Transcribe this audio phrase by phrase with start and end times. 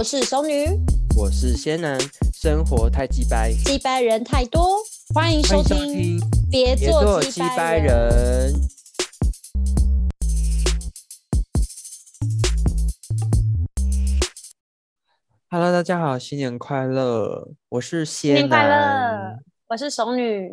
[0.00, 0.64] 我是熟女，
[1.14, 2.00] 我是仙男，
[2.32, 4.78] 生活太鸡掰，鸡掰人太多，
[5.14, 6.18] 欢迎收听，
[6.50, 8.54] 别别做做鸡鸡掰掰人。
[15.50, 17.50] Hello，大家好，新年快乐！
[17.68, 20.50] 我是仙新年快男乐。，我是熟女。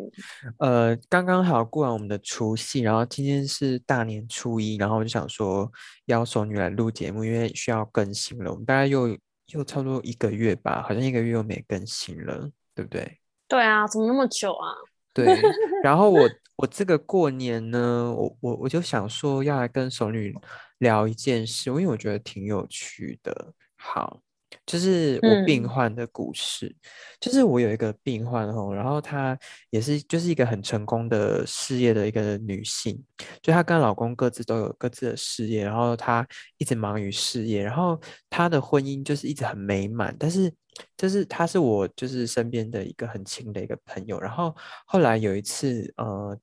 [0.58, 5.72] 呃，刚刚好过完我们的除夕，然后今天是大年初一，然后我就想说
[6.04, 8.50] 邀熟女来录节目，因为需要更新了。
[8.50, 9.16] 我们大概又
[9.52, 13.18] 又差不多一个月吧，好像一个月又没更新了，对不对？
[13.46, 14.74] 对啊，怎么那么久啊？
[15.14, 15.40] 对，
[15.82, 20.34] 然后我我这个过年呢，我我我就想说要来跟熟女
[20.78, 23.52] 聊一件事，因为我觉得挺有趣的。
[23.76, 24.20] 好，
[24.66, 25.68] 就是我病嗯。
[25.68, 26.74] 患的故事，
[27.20, 29.38] 就是我有一个病患哦，然后她
[29.70, 33.02] 也是就是一个很成功的事业的一个女性，
[33.42, 36.26] 就她跟老公各自都有各自的事业，然后她
[36.58, 40.52] 一直忙于事业，然后她的婚姻就是一直很美满，但是
[40.96, 44.54] 就是她是我就是身边的一个很亲的一个朋友，然后
[44.86, 46.38] 后来有一次呃。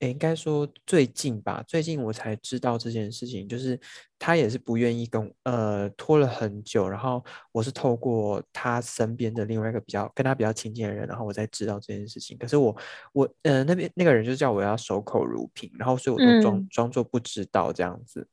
[0.00, 3.80] 诶应该说最近吧，最近我才知道这件事情，就是
[4.18, 12.36] 他也是不愿意跟我呃拖了很久，然后我是透过他身边的另外一个比较跟他比较亲近的人，然后我才知道这件事情。
[12.36, 12.76] 可是我
[13.12, 18.28] 我呃那边那个人就叫我要守口如瓶，然后所以我都装嗯装作不知道这样子。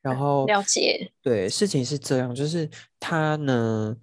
[0.00, 1.12] 然后了解。
[1.22, 2.66] 对，事情是这样，就是
[2.98, 3.94] 他呢，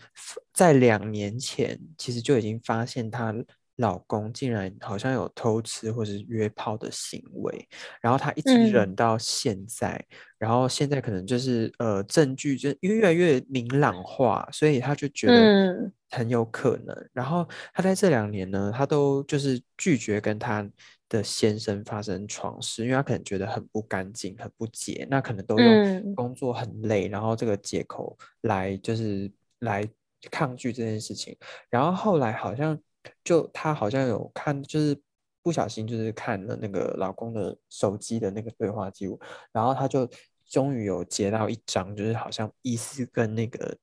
[0.53, 3.33] 在两年前其实就已经发现她
[3.77, 7.67] 老公竟然好像有偷吃或是约炮的行为，
[8.01, 10.03] 然后她一直忍嗯到现在，
[10.37, 17.09] 然后现在可能就是呃证据就因为越来越明朗化，所以她就觉得嗯很有可能。
[17.13, 20.67] 然后她在这两年呢，她都就是拒绝跟她
[21.07, 29.87] 的先生发生床事，因为她可能觉得很不干净、很不洁，那可能都用嗯工作很累，然后这个借口来就是来
[30.31, 31.37] 抗拒这件事情。
[31.69, 32.77] 然后后来好像
[33.23, 34.97] 就她好像有看，就是
[35.43, 39.19] 不小心就是看了那个老公的手机的那个对话记录，
[39.51, 40.09] 然后她就
[40.49, 43.77] 终于有截到一张，就是好像疑似跟那个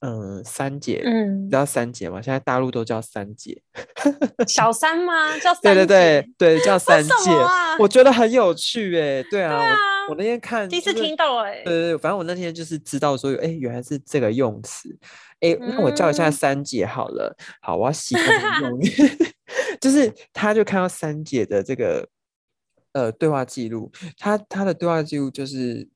[0.00, 2.20] 嗯三姐，你嗯知，道三姐吗？
[2.22, 3.62] 现在大陆都叫三姐。
[4.48, 5.38] 小三吗？
[5.38, 6.30] 叫三对对对。
[6.38, 9.22] 对，叫三什届么啊，我觉得很有趣诶。
[9.30, 9.58] 对啊，
[10.08, 14.98] 我我那天看第一次听到哎、对对对，反正我那天就是知道说，哎，原来是这个用词。
[15.40, 17.36] 哎，那我叫一下嗯三姐好了。
[17.60, 18.90] 好，我要习惯这个用语。
[19.80, 22.08] 就是他就看到三姐的这个
[22.92, 25.88] 呃对话记录，他他的对话记录就是。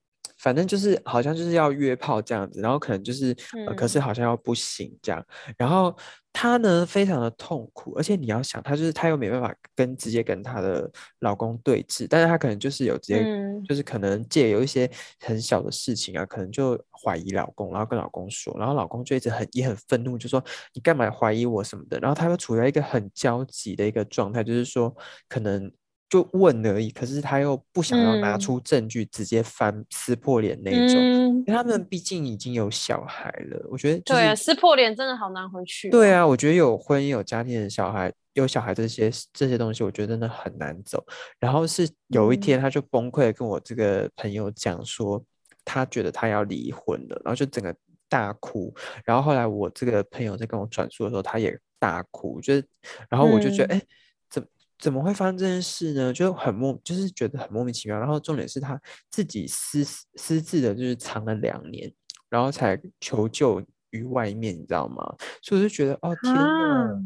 [0.44, 3.34] 反正就是好像就是要约炮这样子，然后可能就是
[3.66, 4.03] 呃，可是嗯。
[4.03, 5.97] 好像要不行这样，然后
[6.31, 10.91] 她呢非常的痛苦，而且你要想，她就是她又没办法跟直接跟她的
[11.21, 13.65] 老公对峙，但是她可能就是有直接、嗯。
[13.65, 14.91] 就是可能借有一些
[15.21, 20.44] 很小的事情啊，可能就怀疑老公，然后跟老公说，然后老公就一直很也很愤怒，就说
[20.75, 24.94] 你干嘛怀疑我什么的，然后她又处在一个很焦急的一个状态，就是说
[25.26, 25.72] 可能。
[26.09, 30.97] 就问而已，可是他又不想要拿嗯出证据，直接翻撕破脸那一种。
[30.97, 41.05] 嗯因，为他们毕竟已经有小孩了，我觉得就对啊，撕破脸真的好难回去、对，啊，我觉得有婚姻、有家庭的小孩、有小孩这些这些东西，我觉得真的很难走。
[41.39, 45.23] 然后是有一天，嗯他就崩溃地跟我这个朋友讲说，
[45.65, 47.75] 他觉得他要离婚了，然后就整个
[48.09, 48.73] 大哭。
[49.05, 52.65] 然后后来我这个朋友在跟我转述的时候，他也大哭，就是，
[53.11, 53.83] 然后我就觉得，嗯哎、
[54.79, 56.12] 怎怎么会发生这件事呢？
[56.12, 57.99] 就很莫，就是觉得很莫名其妙。
[57.99, 58.81] 然后重点是他
[59.11, 59.85] 自己私
[60.17, 61.93] 私自的，就是藏了两年，
[62.29, 65.03] 然后才求救于外面，你知道吗？
[65.43, 67.01] 所以我就觉得，哦天啊呐，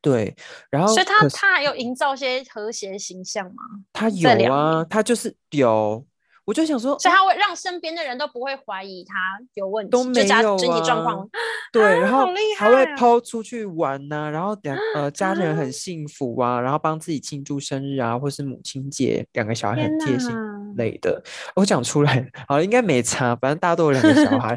[0.00, 0.34] 对。
[0.70, 3.62] 然后所以他他还有营造一些和谐形象吗？
[3.92, 6.06] 他有啊，他就是有，
[6.46, 9.14] 我就想说，所以他会让身边的人都不会怀疑他
[9.54, 11.28] 有问题，都没有身体状啊况。
[11.72, 21.20] 对，啊然后还会抛出去玩呐、然后两呃 家人啊很幸福啊，然后帮自己庆祝生日啊，或是母亲节，两个小孩很天贴心哪类的。
[21.56, 24.56] 我讲出来，好了，应该没差，反正大家都有两个小孩，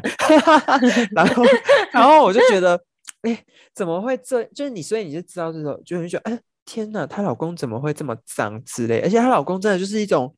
[1.10, 1.42] 然后
[1.90, 2.80] 然后我就觉得，
[3.22, 3.36] 哎，
[3.74, 4.44] 怎么会这？
[4.54, 9.00] 就是你，所以你就知道这种，就会觉得，哎，天哪，她老公怎么会这么脏之类？
[9.00, 10.32] 而且她老公真的就是一种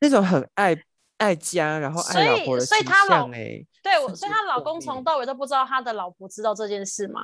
[0.00, 0.76] 那种很爱
[1.18, 3.66] 爱家，然后所爱老以所以婆的形她老象，哎。
[3.82, 7.22] 对，我所以她老公从到尾都不知道他的老婆知道这件事吗？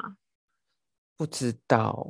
[1.18, 2.06] 不知道，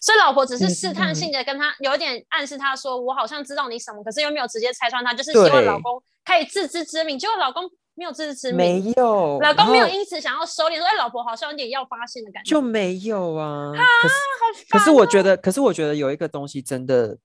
[0.00, 7.18] 所以老婆只是天试探性的跟他有一点暗示他说，我好像知道你什么，可是又没有直接拆穿他，就是希望老公可以自知之明。
[7.18, 12.50] 结果老公没有自知之明没明，有，老公没有因此想要收敛，说哎，老婆好像有点要发现的感觉。
[12.50, 13.70] 就没有啊。
[13.70, 17.16] 可是好可是我觉得，可是我觉得有一个东西真的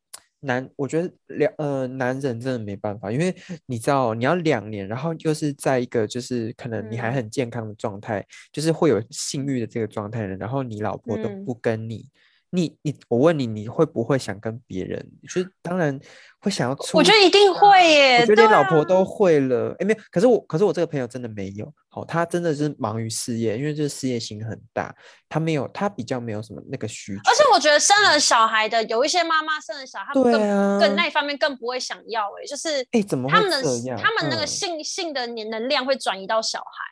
[0.47, 3.35] 男，我觉得两呃男人真的没办法，因为
[3.67, 7.17] 你知道你要两年，然后又是在一个就是可能你还嗯。
[7.17, 11.45] 很健康的状态，就是会有性欲的这个状态的，然后你老婆都嗯。
[11.45, 12.07] 不跟你，
[12.51, 15.03] 你你我问你，你会不会想跟别人？
[15.23, 15.99] 就是当然
[16.39, 24.95] 会想要出我觉得一定会耶，我觉得老婆都会了，哎、没有，可是我，可是我这个朋友真的没有，好、他真的是忙于事业，因为这事业心很大，
[25.27, 33.61] 他没有，他比较没有什么那个需求，而且我觉得生了小孩的有一些妈妈生了小孩，他们更、啊，更那一方面更不会想要哎、就是哎、怎么他们的？
[33.97, 34.47] 他们那个嗯。
[34.47, 36.83] 性、性的能能量会转移到小孩，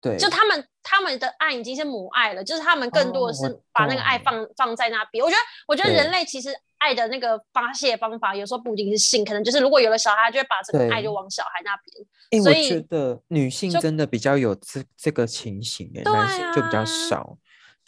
[0.00, 5.24] 对，就他们他们的爱已经是母爱了，就是他们更多的是把那个爱懂放、放在那边。
[5.24, 12.06] 我觉得我觉得人类其实爱的那个发泄方法有时候不一定是性，可能就是如果有了小孩，就会把这个爱就往小孩那边。
[12.30, 17.38] 哎、所我觉以得女性真的比较有这这个情形、哎、对男性就比较啊少，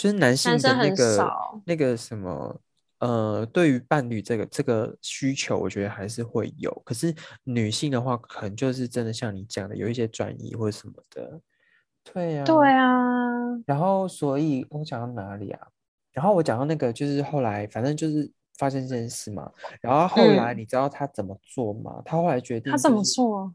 [0.00, 1.30] 就是男性的那个
[1.66, 2.60] 那个什么。
[3.00, 6.70] 呃，对于伴侣这个这个需求，我觉得还是会有。
[6.84, 7.14] 可是
[7.44, 11.40] 女性的话，可能就是真的像你讲的，有一些转移或者什么的。
[12.04, 12.92] 对呀、对啊，
[13.64, 15.68] 然后，所以我讲到哪里啊？
[16.12, 19.50] 然后我讲到那个，就是后来，反正就是发生这件事嘛。
[19.80, 22.02] 然后后来，嗯你知道他怎么做吗？
[22.04, 23.02] 他后来决定，他怎么？
[23.02, 23.54] 做？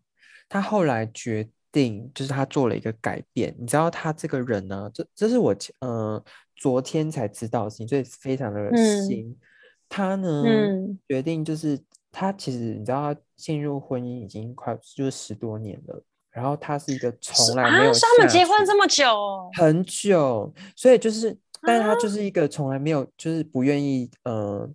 [0.49, 1.47] 他后来决
[1.83, 3.53] 定，就是他做了一个改变。
[3.59, 4.89] 你知道他这个人呢？
[4.93, 6.23] 这这是我前呃
[6.55, 9.37] 昨天才知道的事情，所以非常的嗯新。
[9.89, 11.77] 他呢，嗯决定就是
[12.11, 16.01] 他其实你知道，他进入婚姻已经快就是十多年了。
[16.31, 24.69] 然后他是一个从来没有他们结婚这么久哦，很久，所以就是，但是他啊就是一个从来没有，就是不愿意，呃，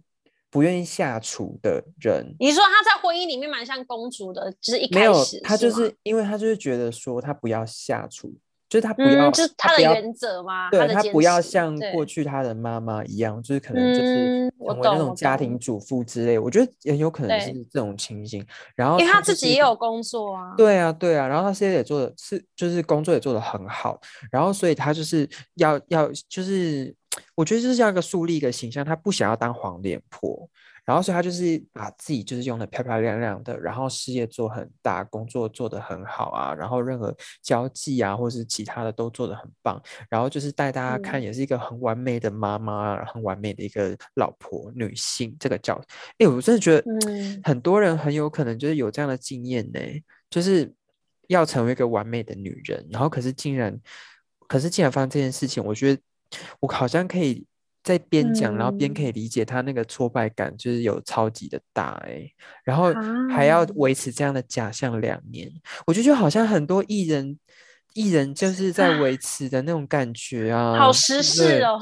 [0.51, 2.35] 不愿意下厨的人。
[2.39, 8.35] 你说他在婚姻里面蛮像公主的，就是一开始，他就是因为他就是觉得说他不要下厨，
[8.69, 18.45] 就是他不要，嗯，就是他的原则嘛，对他不要像过去他的妈妈一样，就是可能就是成为那种家庭主妇之类，我觉得也有可能是这种情形。
[18.77, 24.01] 然后因为他自己也有工作啊，对啊，对啊，然后他现在也做的是，就是工作也做的很好，
[24.31, 26.95] 然后所以他就是要要就是，
[27.35, 30.49] 我觉得就是要一个树立一个形象，他不想要当黄脸婆，
[30.85, 41.23] 然后所以他就是把自己就是用的漂漂亮亮的，然后事业做很大，工作做得很好啊，然后任何交际啊或是其他的都做得很棒，然后就是带大家看嗯。
[41.23, 45.83] 也是一个很完美的妈妈，很完美的一个老婆女性这个角，
[46.19, 47.41] 哎，我真的觉得嗯。
[47.43, 49.81] 很多人很有可能就是有这样的经验呢，
[50.31, 50.73] 就是
[51.29, 53.77] 要成为一个完美的女人，然后可是竟然，
[54.47, 56.01] 可是竟然发生这件事情，我觉得
[56.61, 57.47] 我好像可以
[57.83, 62.31] 在边讲，然后边可以嗯理解他那个挫败感，就是有超级的大哎，
[62.65, 62.93] 然后
[63.31, 65.51] 还要啊维持这样的假象两年，
[65.87, 67.39] 我觉得就好像很多艺人。
[67.95, 71.77] 艺人就是在维 持的那种感觉啊，好对不时事哦，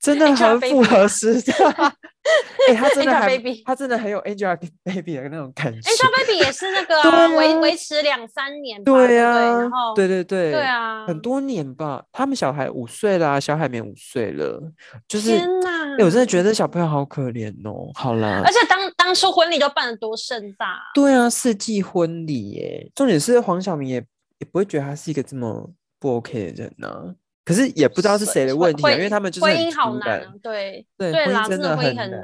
[0.00, 1.52] 真的很符合时代。
[2.68, 5.80] 哎、他真的还 Angelababy 他真的很有 Angelababy 的那种感觉。
[5.80, 7.58] Angelababy 也是那个维啊。
[7.60, 10.52] 维持两三年吧，对对呀、然后对对对。
[10.52, 12.04] 对啊，很多年吧。
[12.12, 14.60] 他们小孩五岁啦、小海绵五岁了，
[15.08, 15.96] 就是，天哪。
[15.98, 17.90] 哎、我真的觉得小朋友好可怜哦。
[17.94, 18.42] 好啦。
[18.44, 23.96] 而，且当当初婚礼都办得多盛大啊，对啊，世纪婚礼耶，重点是黄晓明也
[24.38, 27.14] 也不会觉得他是一个这么不 OK 的人呢、
[27.50, 32.22] 可是也不知道是谁的问题啊，因为他们就是很婚姻好难啊，对对婚姻，真的很难很难，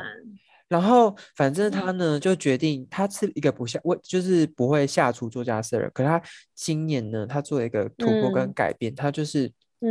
[0.69, 5.91] 然后反嗯正他呢就决定，他是一个不下，我就是不会下厨做家事的人。
[5.93, 6.23] 可是他
[6.55, 9.49] 今年呢，他做了一个突破跟嗯改变，他就是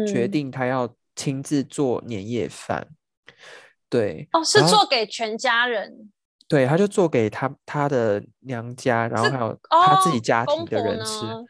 [0.08, 2.88] 决嗯定他要亲自做年夜饭。
[3.90, 6.12] 对，哦，是做给全家人，
[6.48, 11.26] 对，他就做给他他的娘家，然后还有他自己哦家庭的人吃。
[11.26, 11.44] 呢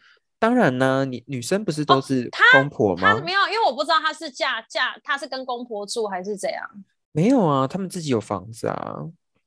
[0.46, 3.14] 当然呢，你女生不是都是公婆吗？
[3.16, 6.64] 哦没有，因为我不知道她是嫁嫁，她是跟公婆住还是怎样。
[7.12, 9.02] 没有啊，他们自己有房子啊。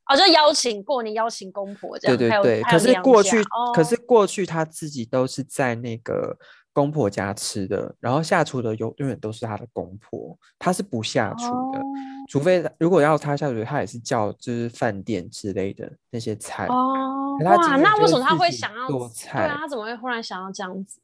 [0.07, 3.41] 哦，就邀请过年邀请公婆这样，对对对，可是过去，
[3.73, 6.37] 可哦是过去他自己都是在那个
[6.79, 11.83] 公婆家吃的，然后下厨的永永远都是他的公婆，他是不下厨的，哦
[12.29, 16.67] 除非如果要他下厨，他也是叫就是饭店之类的那些菜。
[16.67, 21.01] 哦，哇，那为什么他会想要做菜对啊，菜他怎么会忽然想要这样子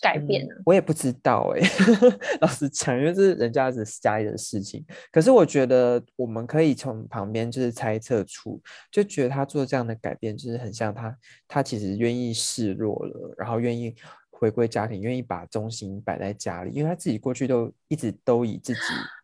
[0.00, 0.54] 改变呢？
[0.54, 1.60] 嗯我也不知道哎、
[2.40, 4.82] 老实讲，因为这是人家的家里的事情。
[5.10, 8.58] 可是我觉得我们可以从旁边就是猜测出，
[8.90, 11.14] 就觉得他做这样的改变，就是很像他，
[11.46, 13.94] 他其实愿意示弱了，然后愿意
[14.42, 18.80] 回归家庭，愿意把中心摆在家里，因为他自己过去都一直都以自己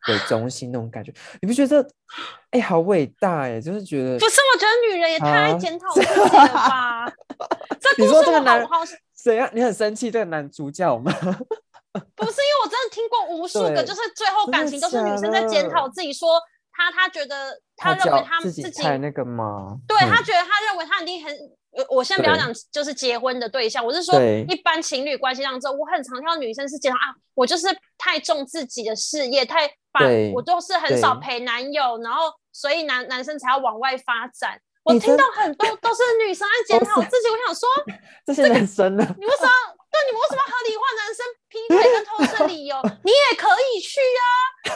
[0.06, 1.84] 为中心那种感觉，你不觉得？
[2.50, 7.12] 哎、好伟大哎、就是觉得不是，我觉得女人也太检讨自己了吧？
[7.80, 8.84] 这你说这个男好好
[9.16, 9.50] 谁啊？
[9.52, 11.12] 你很生气这个男主角吗？
[12.14, 16.40] 不是因为我真的听过无数个，就是最后感情都是女生在检讨自己，说
[16.78, 19.76] 他他觉得他认为他自己自己太那个吗？
[19.88, 21.34] 对嗯他觉得他认为他一定很，
[21.72, 24.14] 我我先不要讲就是结婚的对象，我是说
[24.48, 27.66] 一般情侣关系当中，我很常听到女生是讲啊，我就是
[27.98, 30.00] 太重自己的事业，太把
[30.32, 34.60] 我都是很少陪男友，然后所以男男生才要往外发展。
[34.84, 37.68] 我听到很多都是女生在检 讨自己，我想说，
[38.24, 39.04] 这些男生呢？
[39.18, 39.50] 你为什么
[39.90, 41.24] 对你们为什么合理化男生？
[41.48, 42.76] 劈腿跟偷吃的理由？
[43.02, 44.28] 你也可以去啊，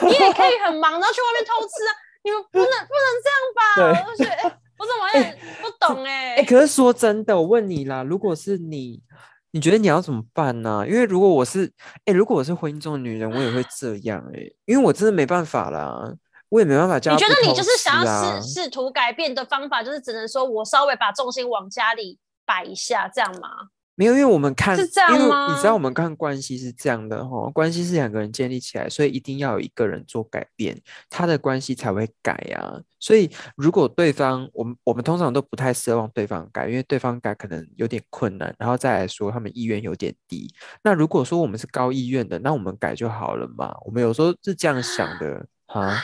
[0.07, 1.91] 你也可以很忙，然后去外面偷吃啊，
[2.23, 4.03] 你们不能不能这样吧？
[4.09, 9.03] 我就觉得，哎、我怎么也不懂哎、哎、可是说真的，我问你啦，如果是你，
[9.51, 11.71] 你觉得你要怎么办呢、因为如果我是，
[12.05, 16.11] 哎、如果我是婚姻中的女人，我也会这样哎、因为我真的没办法啦，
[16.49, 23.49] 我也没办法叫你觉得你就是想要试试图改变的方法，就是只能说我稍微把重心往家里摆一下，这样吗？
[23.95, 32.81] 没有，因为我们看，是这样因为吗你知道我们看关系是这样的哈，关系是两个人建立起来，所以一定要有一个人做改变，他的关系才会改啊。
[32.99, 40.51] 所以如果对方，我们我们通常都不太奢望对方改，因为对方改可能有点困难，然后再来说他们意愿有点低。
[40.83, 43.75] 那如果说我们是高意愿的，那我们改就好了嘛。
[43.85, 46.03] 我们有时候是这样想的哈。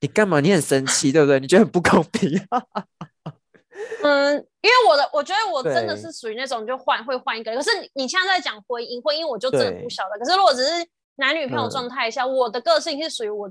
[0.00, 0.40] 你干嘛？
[0.40, 1.38] 你很生气，对不对？
[1.38, 2.30] 你觉得很不公平？
[4.02, 10.18] 嗯，因为我的我觉得我真的是属于那种就换会换一个人，可是你你现在在讲婚姻，婚姻我就真的不对晓得。
[10.18, 10.72] 可是如果只是
[11.16, 13.50] 男女朋友嗯状态下，我的个性是属于我，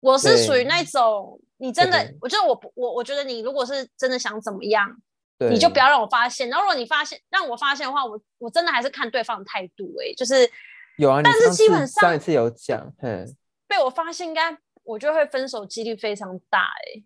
[0.00, 4.88] 我是属于那种你真的，我觉得我不我我觉得你如果是真的想怎么样，
[5.50, 6.48] 你就不要让我发现。
[6.48, 10.50] 然后如果你发现让我发现的话，我我真的还是看对方的态度、欸，就是
[10.98, 11.20] 有啊。
[11.22, 13.26] 但是基本上上一次有讲，嗯。
[13.68, 17.04] 被我发现，应该我就会分手几率非常大、欸，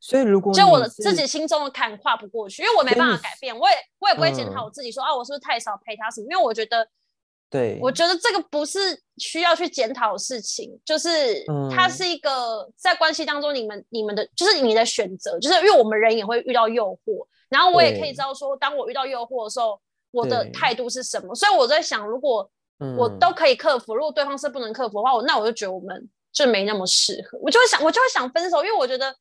[0.00, 6.26] 所以如果就我的自己心中的坎跨不过去，因为我没办法改变，我也我也不会检讨嗯我自己说、啊，我是不是太少陪他什么？
[6.30, 6.86] 因为我觉得，
[7.50, 11.90] 对，我觉得这个不是需要去检讨的事情，就是它嗯。
[11.90, 21.34] 是一个在关系当中你们你们的就是你的选择，就是因为我们人也会遇到诱惑，然后我也可以知道说，当我遇到诱惑的时候，我的态度是什么。
[21.34, 22.48] 所以我在想，如果
[22.98, 23.18] 我嗯。
[23.18, 29.14] 都可以克服，如果对方是不能克服的话，我那我就觉得我们就没那么适合，我就会想，我就会想分手，因为我觉得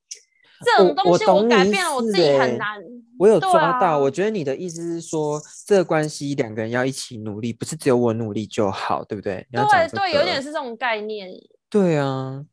[0.63, 2.81] 这种我东西我改变了，我思自己欸很难。
[3.17, 9.47] 我有抓到，啊我觉得你的意思是说，这个关系两个人要一起努力，不是只有我努力就好，对不对？
[9.51, 11.29] 对对，有点是这种概念，
[11.69, 12.45] 对啊。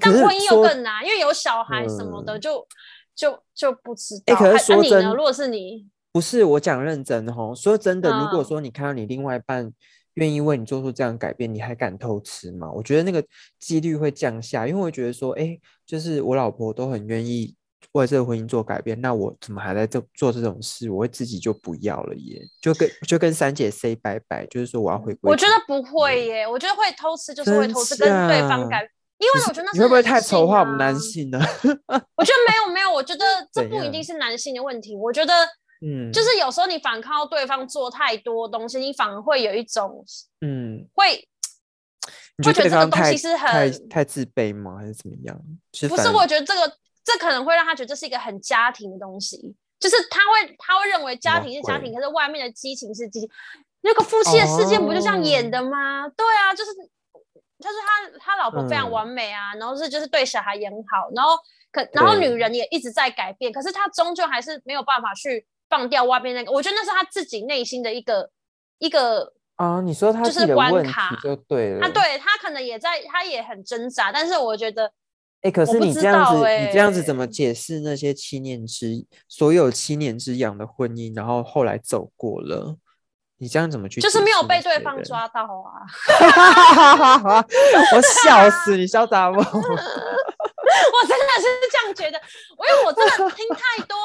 [0.00, 2.66] 但婚姻又更难，因为有小孩什么的，嗯就
[3.14, 4.36] 就就不知诶道。
[4.36, 5.14] 可是说还啊、你呢？
[5.14, 9.70] 如果是你，不是我讲认真的吼，说真的，如果嗯说你看到你另外一半
[10.14, 12.70] 愿意为你做出这样的改变，你还敢偷吃吗？
[12.70, 13.24] 我觉得那个
[13.58, 17.54] 几率会降下，因为我会觉得说，哎，就是我老婆都很愿意
[17.92, 20.90] 为这个婚姻做改变，那我怎么还在这做这种事？
[20.90, 25.30] 我会自己就不要了耶，就跟就跟三姐 say 拜拜，就是说我要回归。
[25.30, 28.88] 我觉得不会耶，我觉得会偷吃就是会偷吃，跟对方改。
[29.18, 31.38] 因为我觉得那是你会不会太丑化我们男啊性呢？
[32.16, 34.96] 我觉得没有没有，我觉得这不一定是男性的问题。
[34.96, 35.32] 我觉得，
[35.84, 40.04] 嗯，就是有时候你反抗对方做太多东西，你反而会有一种
[40.40, 41.28] 嗯，会
[42.38, 44.76] 你觉得会觉得这个东西是很太自卑吗？
[44.78, 45.36] 还是怎么样？
[45.88, 46.08] 不是？
[46.08, 53.28] 我觉得这个这可能会让他觉得这是一个很家庭的东西，就是他会他会认为家庭是家庭，可是外面的激情是激情。
[53.82, 56.08] 那个夫妻的世界不就这样演哦的吗？
[56.16, 56.72] 对啊，就是
[57.58, 61.36] 就是他他老婆非常嗯完美啊，然后是就是对小孩也很好，然后
[61.72, 66.52] 可然后女人也一直在改变，可是他终究还是没有办法去放掉外面那个。
[66.52, 68.28] 我觉得那是他自己内心的一个
[68.78, 71.80] 一个啊，你说他就是关卡就对了。
[71.80, 74.92] 他对他可能也在，他也很挣扎，但是我觉得
[75.40, 82.76] 哎，可是你这样子，道你这样子怎么欸解释那些七年之所有七年之痒的婚姻，然后后来走过了？
[83.38, 84.00] 你这样怎么去？
[84.00, 85.02] 就是没有被对方。
[85.02, 85.82] 抓到啊。
[87.92, 89.40] 我笑死你，潇洒不？
[90.92, 92.20] 我真的是这样觉得，
[92.68, 93.96] 因为我真的听太多，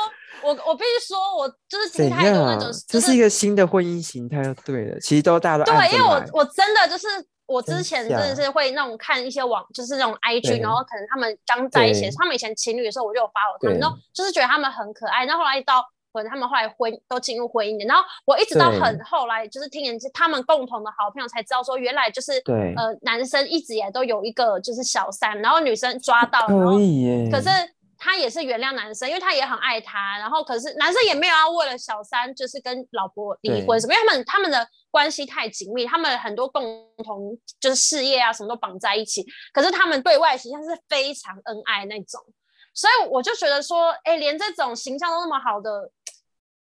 [0.41, 2.71] 我我必须说，我就是怎听太多那样种，？
[2.87, 4.99] 就是一个新的婚姻形态，就对了。
[4.99, 7.07] 其实都大家都对，因为我我真的就是
[7.45, 15.85] 我之前真的是会那种看一些网，就是那种 IG，然后可能他们刚在一起，他们以前情侣的时候，我就有 follow 他们，对然后就是觉得他们很可爱，然后后来到。
[16.23, 27.31] 他们后来婚都进入婚姻的，然后我一直到很后来，就是听人他们共同的好朋友才知道说，原来就是对呃男生一直也都有一个就是小三，然后女生抓到，然。
[27.31, 27.49] 可是
[27.97, 30.17] 他也是原谅男生，因为他也很爱他。
[30.19, 36.63] 然后可是男生也没有要为了小三就是跟老婆离婚什么，因为他们他们的关系太紧密，他们很多共
[37.03, 39.25] 同就是事业啊什么都绑在一起。
[39.51, 42.21] 可是他们对外形象是非常恩爱那种，
[42.77, 45.91] 所以我就觉得说，哎，连这种形象都那么好的，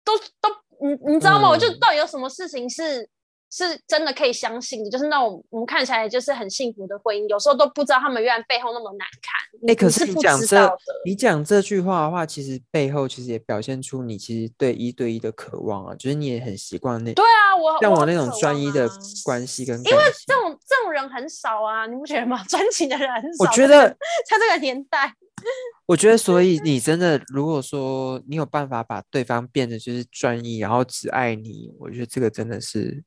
[0.05, 1.49] 都都你你知道吗？
[1.49, 3.09] 我就嗯到底有什么事情是
[3.55, 9.69] 是真的可以相信的，就是那种我们看起来就是很幸福的婚姻，有时候都不知道他们原来背后那么难看。
[9.69, 18.89] 哎，可是你讲这，你讲这句话的话，其实背后其实也表现出你其实对一对一的渴望啊，就是你也很习惯那对啊，我像我那种专一的
[19.23, 22.43] 关系跟，因为这种这种人很少啊，你不觉得吗？
[22.49, 23.45] 专情的人很少。
[23.45, 23.87] 我觉得
[24.27, 25.13] 在这个年代，
[25.85, 33.03] 我觉得所以 你真的如果说你有办法把对方变得就是专一，然后只爱你，我觉得这个真的是。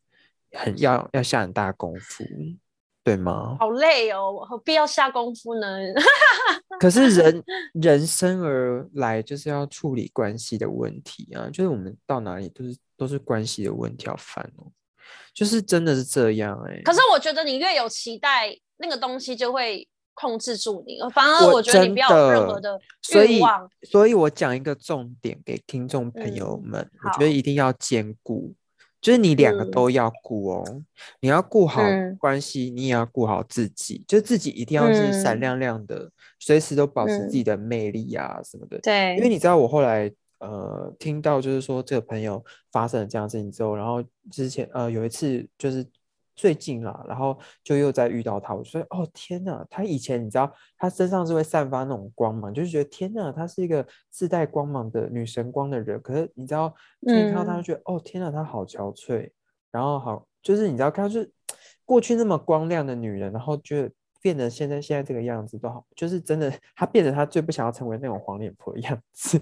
[0.52, 2.24] 很要要下很大功夫，
[3.04, 3.56] 对吗？
[3.60, 5.66] 好累哦，何必要下功夫呢？
[6.80, 7.42] 可是人
[7.74, 14.66] 人生而来就是要处理关系的问题啊，就是我们到哪里都是都是关系的问题要烦哦，
[15.32, 16.82] 就是真的是这样哎。
[16.84, 22.78] 可是我觉得你越有期待，那个东西就会控制住你，反而我觉得你不要有任何的
[23.14, 23.70] 欲望。
[23.82, 28.54] 所以我讲一个重点给听众朋友们，我觉得一定要兼顾。
[29.06, 30.82] 就是你两个都要顾哦，
[31.20, 31.80] 你要顾好
[32.18, 36.10] 关系，你也要顾好自己，就自己一定要是闪亮亮的，
[36.40, 38.80] 随时都保持自己的魅力啊什么的。
[38.80, 45.86] 对，因为你知道我后来呃听到就是说这个朋友发生了这样事情之后，然后之前呃有一次就是。
[46.36, 56.00] 最近啦，然后就又在遇到他，我说哦天哪，他以前你知道他身上是会散发那种光芒，就是觉得天哪，他是一个自带光芒的女神光的人。
[56.00, 59.30] 可是你知道，最近看到她，就觉得哦天哪，她好憔悴，
[59.72, 61.28] 然后好就是你知道，她是
[61.84, 63.88] 过去那么光亮的女人，然后就。
[64.22, 69.38] 变得现在现在这个样子都好，就是真的，她变得她最不想要成为那种黄脸婆的样子，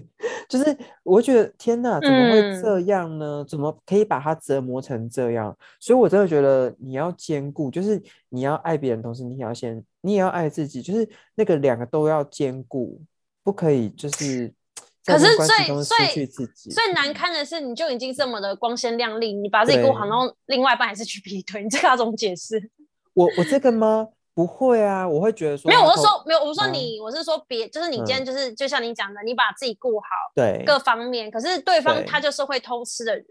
[0.47, 3.45] 就是我觉得天哪，怎么会这样呢？
[3.47, 5.55] 怎么可以把他折磨成这样？
[5.79, 13.01] 所以我真的觉得你要兼顾，就是你要爱别人，同时你也要先，你也要爱自己，就是那个两个都要兼顾，
[13.43, 14.53] 不可以就是。
[15.05, 22.71] 可是最最最难堪的是，你就已经这么的光鲜亮丽，你把自己过好，然后另外一半还是去劈腿，你这个要怎么解释？
[23.13, 24.07] 我我这个吗？
[24.35, 33.25] 不会啊，我会觉得说没有，我是说没有，我是说你，我是说别，就是你今天就是就像你讲的，你把自己顾好，对各方面，可是对方他就是会偷吃的人。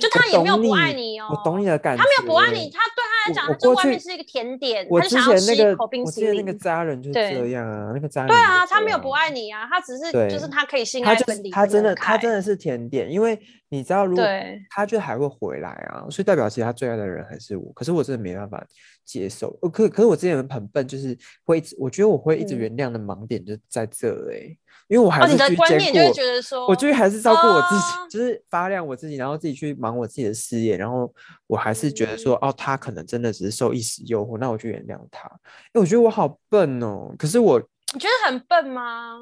[0.00, 2.02] 就他也没有不爱你哦，我懂你的感觉。
[2.02, 6.42] 他没有不爱你，他对他来讲，这外面是一个甜点，他想要吃一口冰淇淋。
[6.42, 8.28] 那个渣人就是这样啊，那个渣人。
[8.28, 11.50] 对啊，他没有不爱你啊，他只是就是他可以心爱分离。
[11.50, 14.24] 他真的，他真的是甜点，因为你知道，如果
[14.70, 17.70] 他就还会回来啊，所以代表其实他最爱的人还是我。
[17.74, 18.64] 可是我真的没办法
[19.04, 24.56] 接受，可可是我之前很笨，就是会一直，我觉得我会一直原谅的盲点就在这哎。
[24.88, 25.98] 因为我还是去兼顾，
[26.68, 31.10] 我就是还是照顾我自己，就是发亮我自己，然后自己去忙我自己的事业，然后
[31.46, 35.26] 我还是觉得说，哦，他可能真的只是受一时诱惑，那我就原谅他。
[35.72, 37.58] 哎，我觉得我好笨哦，可是我，
[37.94, 39.20] 你觉得很笨吗？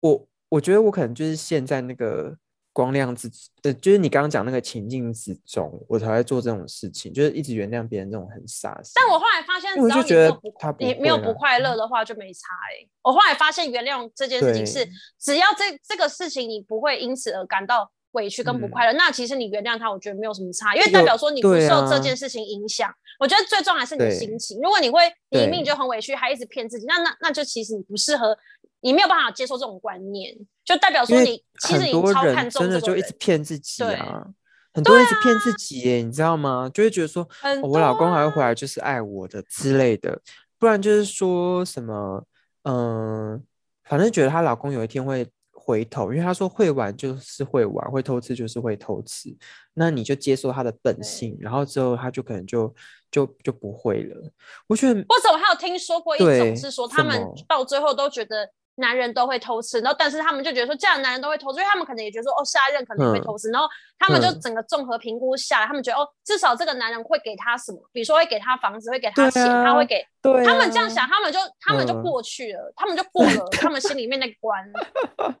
[0.00, 2.36] 我我觉得我可能就是现在那个。
[2.78, 3.28] 光亮之
[3.64, 8.80] 呃，就是你刚刚讲那个情境之中，我才会做这种事情，就是一直原谅别人这种很傻。
[8.94, 12.86] 但我后来发现，我就觉得他你没有不快乐的话就没差哎。
[13.02, 14.88] 我后来发现，原谅这件事情是，
[15.18, 22.92] 只要这这个事情你不会因此而感到委屈跟不快乐，那其实你原谅他，我觉得没有什么差，因为代表说你不受这件事情影响。
[23.18, 24.60] 我觉得最重要还是你的心情。
[24.62, 25.00] 如果你会
[25.30, 28.36] 你一命就很委屈，还一直骗自己，那那那就其实你不适合。
[28.80, 30.32] 你没有办法接受这种观念，
[30.64, 34.24] 就代表说你其实你超看重真的就一直骗自己啊，
[34.72, 36.70] 很多人一直骗自己耶，你知道吗？
[36.72, 37.28] 就会觉得说，
[37.60, 40.20] 我老公还会回来就是爱我的之类的，
[40.60, 42.24] 不然就是说什么，
[42.62, 43.42] 嗯，
[43.82, 45.26] 反正觉得她老公有一天会
[45.68, 49.28] 回头，因为他说会玩就是会玩，会偷吃就是会偷吃，
[49.74, 52.74] 那你就接受他的本性，然后之后他就可能就
[53.10, 54.32] 就就不会了。
[54.66, 58.50] 我觉得，我怎么还有听说过一种是说，他们到最后都觉得。
[58.78, 70.04] 男人都会偷吃，然后但是他们就觉得说，这样男人都会偷吃，因为他们可能也觉得说，哦，下一任可能也会偷吃，然后他们就整个综合评估下来，他们觉得哦，至少这个男人会给他什么，比如说会给他房子，会给他钱，他会给，
[70.44, 74.64] 他们这样想，他们就他们就过去了，他们就过了 他们心里面那关，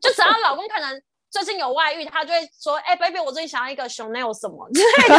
[0.00, 1.02] 就只要老公可能。
[1.30, 5.14] 最近有外遇，他就会说：“哎，baby，我最近想要一个 Chanel 什么之类的，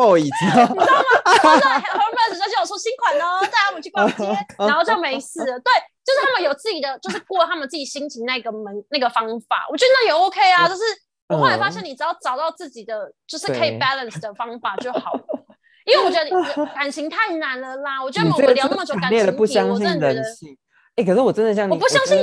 [0.00, 0.82] 要椅子，你知道吗？
[1.24, 4.24] 或者 Hermes 最近有出新款哦， 带他们去逛街，
[4.58, 5.58] 然后就没事了。
[5.62, 5.70] 对，
[6.04, 10.66] 就是他们有自己的，就是过他们自己心情那个门那个方法，我觉得那也 OK 啊。
[10.68, 10.82] 就是
[11.28, 15.24] 我后来发现，你只要找到自己的，就是可以 balance 的方法就好了。
[15.86, 18.02] 因为我觉得感情太难了啦。
[18.02, 20.22] 我觉得我们聊那么久感情题，我真的觉得，
[20.96, 22.18] 哎，可是我真的像你，我不相信。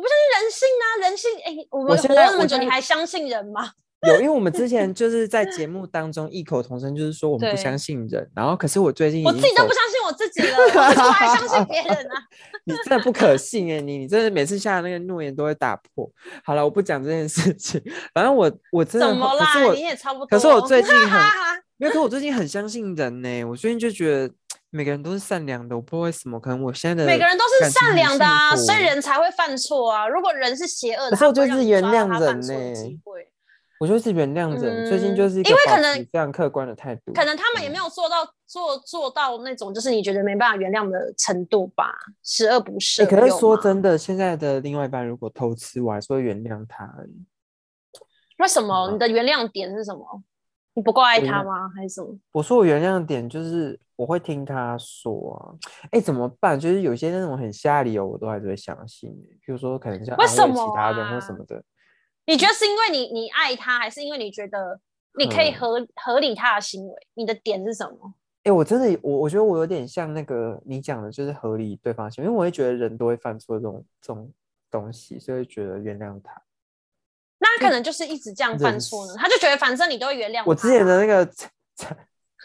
[0.00, 3.70] 我不相信人性啊，人性哎，我们活了那么久，你还相信人吗？
[4.08, 8.30] 有，因为我们之前就是在节目当中异口同声，就是说我们不相信人。
[8.34, 10.56] 然后，可是我最近我自己都不相信我自己了，
[11.04, 12.16] 我还相信别人啊？
[12.64, 13.78] 你真的不可信哎！
[13.82, 16.10] 你你真的每次下的那个诺言都会打破。
[16.42, 17.82] 好了，我不讲这件事情。
[18.14, 19.70] 反正我我真的，怎么啦？
[19.74, 20.26] 你也差不多。
[20.26, 21.20] 可是我最近很，
[21.76, 24.32] 因为可我最近很相信人呢，我最近就觉得
[24.70, 29.00] 每个人都是善良的，我不知道为什么，可能我现在的每个人都是善良的啊，所以人。
[29.00, 30.06] 才会犯错啊。
[30.06, 33.26] 如果人是邪恶的，可是我他不会就是原谅人呢机会
[33.80, 37.14] 我就是原谅人，最近嗯就是因为可能非常客观的态度。
[37.14, 43.06] 可能他们也没有做到做做到那种就是你觉得没办法原谅的程度吧，十恶不赦欸。
[43.06, 47.24] 可是说真的，现在的另外一半如果偷吃，我还是会原谅他而已。
[48.38, 48.90] 为什么？
[48.90, 50.22] 嗯你的原谅点是什么？
[50.74, 51.70] 你不够爱他吗？
[51.74, 52.14] 还是什么？
[52.32, 55.52] 我说我原谅的点就是我会听他说啊，
[55.90, 56.58] 哎、怎么办？
[56.58, 59.38] 就是有些那种很瞎的理由，我都还是会相信欸。
[59.44, 61.62] 比如说可能像什么其他人或啊什么的。
[62.24, 64.80] 你觉得是因为你你爱他，还是因为你觉得
[65.18, 66.94] 你可以嗯合、合理他的行为？
[67.12, 68.14] 你的点是什么？
[68.44, 74.32] 哎、我真的我我觉得我有点像那个你讲的，就是合理对方行为，因为我会觉得人都会犯错这种这种
[74.70, 76.40] 东西，所以觉得原谅他。
[77.38, 81.26] 那他可能就是一直这样犯错呢，他就觉得反正你都会原谅我我之前的那个
[81.74, 81.94] 渣，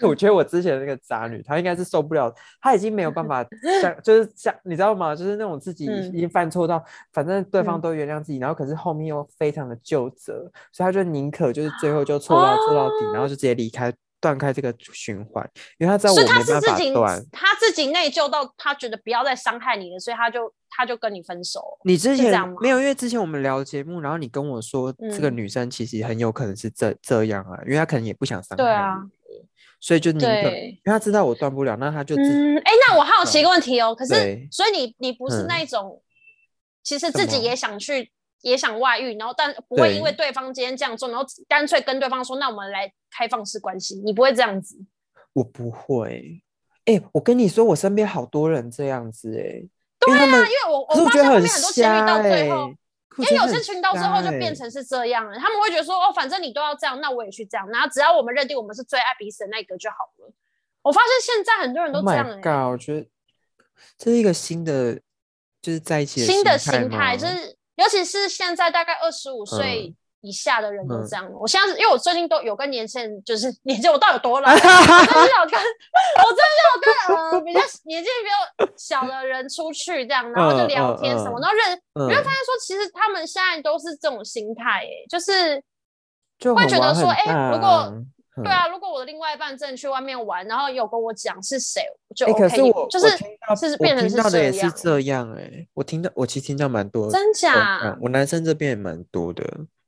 [0.08, 3.46] 我觉得我之前的那个渣女，她应该是受不了，她已经没有办法
[3.82, 5.16] 像， 就是像你知道吗？
[5.16, 17.26] 就是那种自己嗯已经犯错到，反正对方嗯都原谅自己，然后可是后面又非常的纠责，所以她就宁可就是最后就错到错到底，然后就直接离开，断开这个循环，因为她知道我所以他没办是自己法断。
[17.32, 21.62] 她自己内疚到她觉得不要再伤害你了，所以她就她就跟你分手。
[21.84, 28.96] 你之前没有，因为之前我们聊节目，然后你跟我说这个嗯女生其实很有可能是这这样啊，因为她可能也不想伤害对啊
[29.42, 29.48] 你，
[29.80, 36.02] 所以就宁可，因对为他知道我断不了，那他就自己嗯，哎、那我好奇一个问题哦，可是所以你你不是嗯那一种，
[36.84, 44.78] 其实自己也想去也想外遇，然后但不会因为对对方今天这样做，然后干脆跟对方说，那我们来开放式关系，你不会这样子。
[45.34, 46.42] 我不会。
[46.86, 49.68] 哎、我跟你说，我身边好多人这样子哎、
[50.00, 52.74] 对啊，因为我我发可是我觉得很现后面很多情侣到最哎、后，
[53.18, 60.34] 因为有些群到最后就变成是这样了，他们会觉得说，哦，反正你都要这样，那我也去这样，然后只要我们认定我们是最爱彼此的那个就好了。
[60.82, 62.34] 我发现现在很多人都 Oh 这样、欸。
[62.34, 62.72] Oh，god！
[62.74, 63.08] 我觉得
[63.98, 65.00] 这是一个新的，
[65.62, 69.96] 就是在一起的新的心心态，就是尤其是现在大概二十五岁
[70.26, 71.08] 以下的人都嗯。
[71.08, 71.30] 这样。
[71.34, 74.50] 我现在是因为我最近都有跟年轻人，就是 年纪我到底有多老？
[74.52, 75.60] 我真的有跟，
[76.24, 82.10] 我真的有跟呃比较 年纪比较小的人出去这样，然后就嗯聊天什么，然后认，嗯。
[82.10, 85.62] 你会发现说，其实他们现在都是这种心态，哎，就是
[86.40, 87.94] 就会觉得说哎如果
[88.44, 93.08] 对啊，如果我的另外一半真的去外面玩，然后有跟我讲是谁，我就哎、OK，可是我就是
[93.72, 94.74] 是变成是这样的也是这样。
[94.76, 97.54] 这样哎、我听到我其实听到蛮多真假？
[97.86, 99.42] 样我男生这边也蛮多的，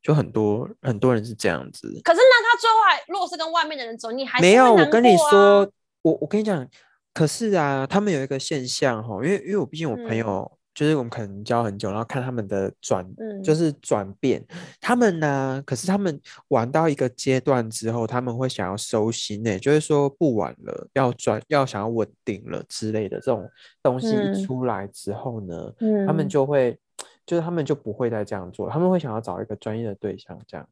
[0.07, 1.85] 就很多很多人是这样子。
[2.01, 5.69] 可是那他最后还如果是跟外面的人走，你还是没有，我跟你说，
[6.01, 6.65] 我我跟你讲，
[7.13, 10.15] 可是啊，他们有一个现象哈，因为因为我毕竟我朋嗯。
[10.15, 13.05] 友、就是我们可能交很久，然后看他们的转，
[13.43, 13.55] 就嗯。
[13.55, 14.41] 是转变，
[14.79, 16.17] 他们呢，可是他们
[16.47, 23.49] 玩到一个阶段之后，他们会想要收心呢，就是说不玩了，要转，要想要稳定了之类的这种
[23.83, 24.07] 东西
[24.45, 26.79] 出来之后呢，嗯，他们就会，
[27.27, 30.67] 就是他们就不会再这样做，他们会想要找一个专业的对象，这样。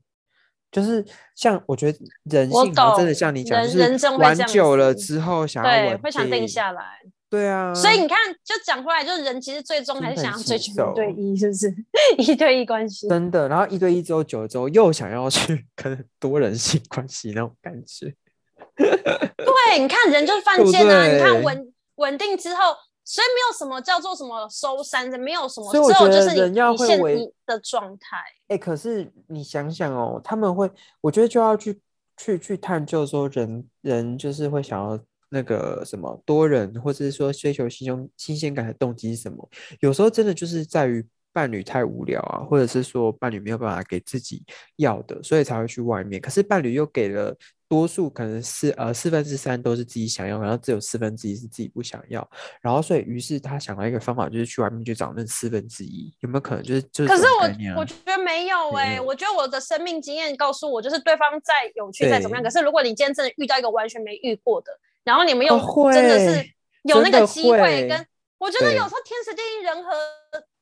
[0.71, 6.99] 就是像我觉得人我性真的像你讲，人就是玩久了之后想要对稳会想定定下来。
[7.29, 11.73] 对啊，所以你看，就讲回来，就是人其实最终还是想要追求一对一，是不是？
[12.17, 13.07] 一对一关系。
[13.07, 18.13] 真的，然后一对一之后久了之后又想要去 跟多人性关系那种感觉，
[18.75, 21.05] 对，你看人就是犯贱啊！
[21.07, 28.17] 你看对稳稳定之后，所以没有什么叫做什么收山的，没有什么，只所以我觉得有就是人要会为的状态。
[28.47, 30.69] 哎，可是你想想哦，他们会，
[31.01, 31.79] 我觉得就要去
[32.17, 39.47] 去去探究说人人就是会想要那个什么多人，或者是说追求新鲜新鲜感的动机是什么？
[39.81, 44.41] 有时候真的就是在于伴侣太无聊啊，或者是说伴侣没有办法给自己
[44.77, 46.21] 要的，所以才会去外面。
[46.21, 47.35] 可是伴侣又给了
[47.67, 52.25] 多数可能四呃四分之三都是自己想要，然后只有四分之一是自己不想要，
[52.61, 58.71] 然后所以于是他想到一个方法，就是去外面去找那四分之一，有没有可能就是就是可是我我觉得没有？
[58.75, 64.71] 哎、我觉得我的生命经验告诉我，就是对方再有趣再怎么样，可是如果你今天真的遇到一个完全没遇过的，
[65.03, 66.49] 然后你们又哦真的是
[66.83, 67.87] 有那个机会会。
[67.89, 69.91] 跟，我觉得有时候天时地利人和，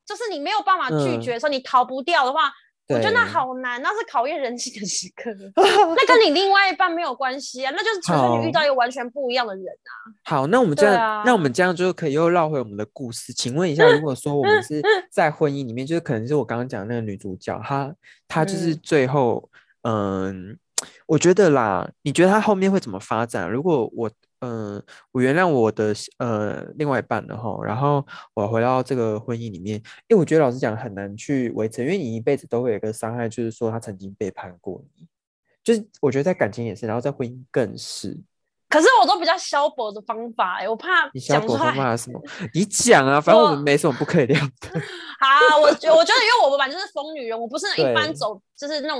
[0.06, 2.52] 就是你没有办法拒嗯绝的时候，你逃不掉的话，
[2.88, 5.30] 我觉得那好难，那是考验人性的时刻。
[5.56, 9.90] 那跟你另外一半没有关系啊，那就是纯粹你遇到一个完全不一样的人啊。
[10.24, 13.32] 好，那我们这对样，那我啊们这样就可以又绕回我们的故事。
[13.32, 17.94] 请问一下，如果说我们是 在婚姻里面，就是可能是我刚刚讲的那个女主角，她
[18.28, 19.48] 她就是嗯最后，
[19.82, 20.58] 嗯，
[21.06, 23.50] 我觉得啦，你觉得她后面会怎么发展？
[23.50, 24.10] 如果我，
[24.44, 29.76] 嗯，我原谅我的呃另外一半了哈，然后我回到这个婚姻里面，
[30.08, 35.06] 因为我觉得老实讲很难去维持，因为你一辈子都会有一个伤害，就是说他曾经背叛过你。
[35.62, 38.20] 就是我觉得在感情也是，然后在婚姻更是。
[38.74, 41.58] 可是我都比较消薄的方法、欸，我怕讲出来。
[41.60, 42.20] 方法是什么？
[42.52, 44.80] 你讲啊，反正我们没什么不可以聊的。
[45.20, 48.98] 好，我觉我觉得，因为我们本来就是疯女人，我不是一般走就是那种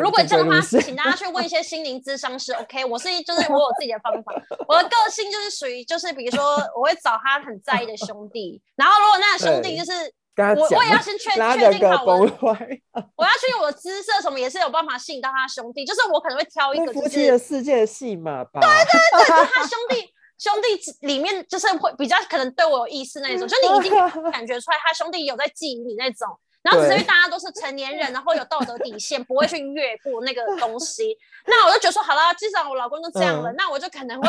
[0.00, 2.54] 如果正这样的话，请大家去问一些心灵咨商师。
[2.54, 4.32] OK，我是就是我有自己的方法，
[4.66, 9.92] 我的个性就是属于就是比如说我会找他很在意的兄弟，然后如果那个兄弟就是
[10.34, 18.60] 跟他讲我我也要先确拉确定好我 要确定我的姿色什么也是有办法吸引到他兄弟，就是我可能会挑一个就是夫妻的世界的戏码吧？
[18.60, 23.92] 对对对就是 他兄弟兄弟里面就是会比较可能对我有意思那一种， 就你已经
[24.30, 26.28] 感觉出来他兄弟有在觊觎你那种。
[26.62, 31.16] 然后只是因为大家都是成年人，然后有道德底线，不会去 越过那个东西。
[31.46, 34.28] 那我就觉得说，好了，既然我老公都这样了，嗯那我就可能会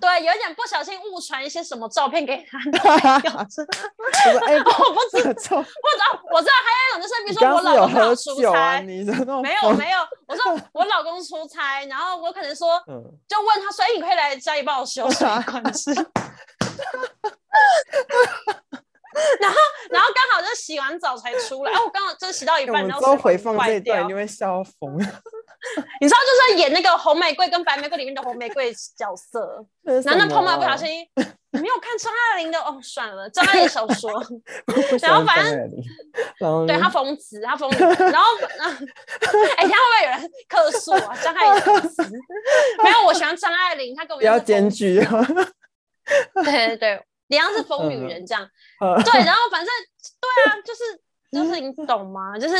[0.00, 2.58] 对有一点不小心误传一些什么照片给他。
[2.66, 3.64] 我说
[4.46, 5.66] 哎，我不知这种或者
[6.12, 8.42] 哦我知道还有一种就是，比如说我老公出？
[8.52, 9.04] 差，没
[9.62, 15.94] 有没有，我说我老公出差，然后我可能说嗯，就问他，所以你可以来家里帮我修水管是？
[19.40, 19.56] 然后，
[19.90, 24.98] 然后刚好就洗完澡才出来，哦，我刚好就洗到一半，然后回放这一段，掉一定会笑疯。
[26.00, 26.16] 你知道，
[26.48, 31.06] 就是演那个红玫瑰跟白玫瑰里面的红玫瑰角色， 然后那碰到不小心，
[31.52, 34.10] 你没有看张爱玲的哦，算了，张爱玲小说，
[35.02, 41.14] 然后反正对他疯子，他疯子，然后，哎、等一下会不会有人客诉啊？
[41.22, 41.64] 张爱玲
[42.82, 45.26] 没有，我喜欢张爱玲，她跟我不要一样是疯子，检举啊！
[46.42, 48.42] 对对对，一样是疯女人这样。
[48.80, 49.72] 呃对，然后反正
[50.20, 51.00] 对啊，就是
[51.32, 52.38] 就是你懂吗？
[52.38, 52.54] 就是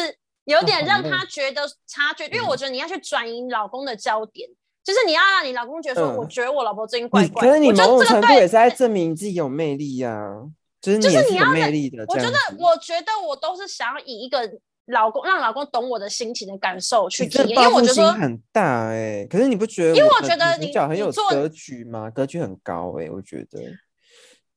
[0.45, 4.49] 有点让他觉得差距，因为我觉得你要去转移老公的焦点，
[4.83, 7.49] 就是你要让你老公觉得说，嗯我觉得我老婆最近怪怪的。
[7.49, 10.33] 可是你某种程度也是在证明你自己有魅力呀、
[10.81, 12.05] 就是你要的魅力的。
[12.09, 14.51] 我觉得我觉得我都是想要以一个
[14.87, 19.97] 老公让老公懂我的心情的感受去体验，因为我觉得说，很大哎、可是你不觉得？
[19.97, 22.11] 因为我觉得你很有格局吗？
[22.11, 23.61] 格局很高哎、我觉得。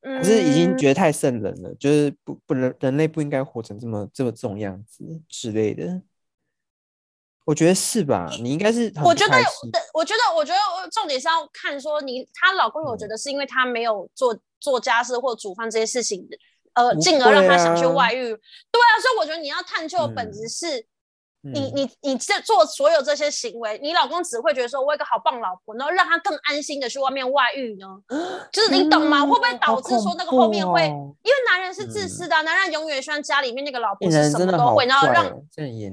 [0.03, 6.01] 嗯，可是已经觉得太圣人了，就是不不人人类不应该活成这么这么这种样子之类的。
[7.45, 8.29] 我觉得是吧？
[8.41, 9.37] 你应该是我觉得
[9.93, 16.27] 我觉得，我觉得重点是要看说你她老公有嗯觉得是因为她没有做做家事或煮饭这些事情，
[16.73, 18.27] 呃，不进而让她想去外遇。
[18.27, 20.85] 对啊，所以我觉得你要探究的本质嗯是。
[21.45, 27.87] 你嗯你你这做所有这些行为，你老公只会觉得说我有一个好棒老婆，然后让他更安心的去外面外遇呢？
[28.51, 29.19] 就是你懂吗？
[29.25, 35.25] 会不会导致说那个后面会，哦因为男人是自私的啊、男人永远希望家里面那个老婆是什么都会，然后让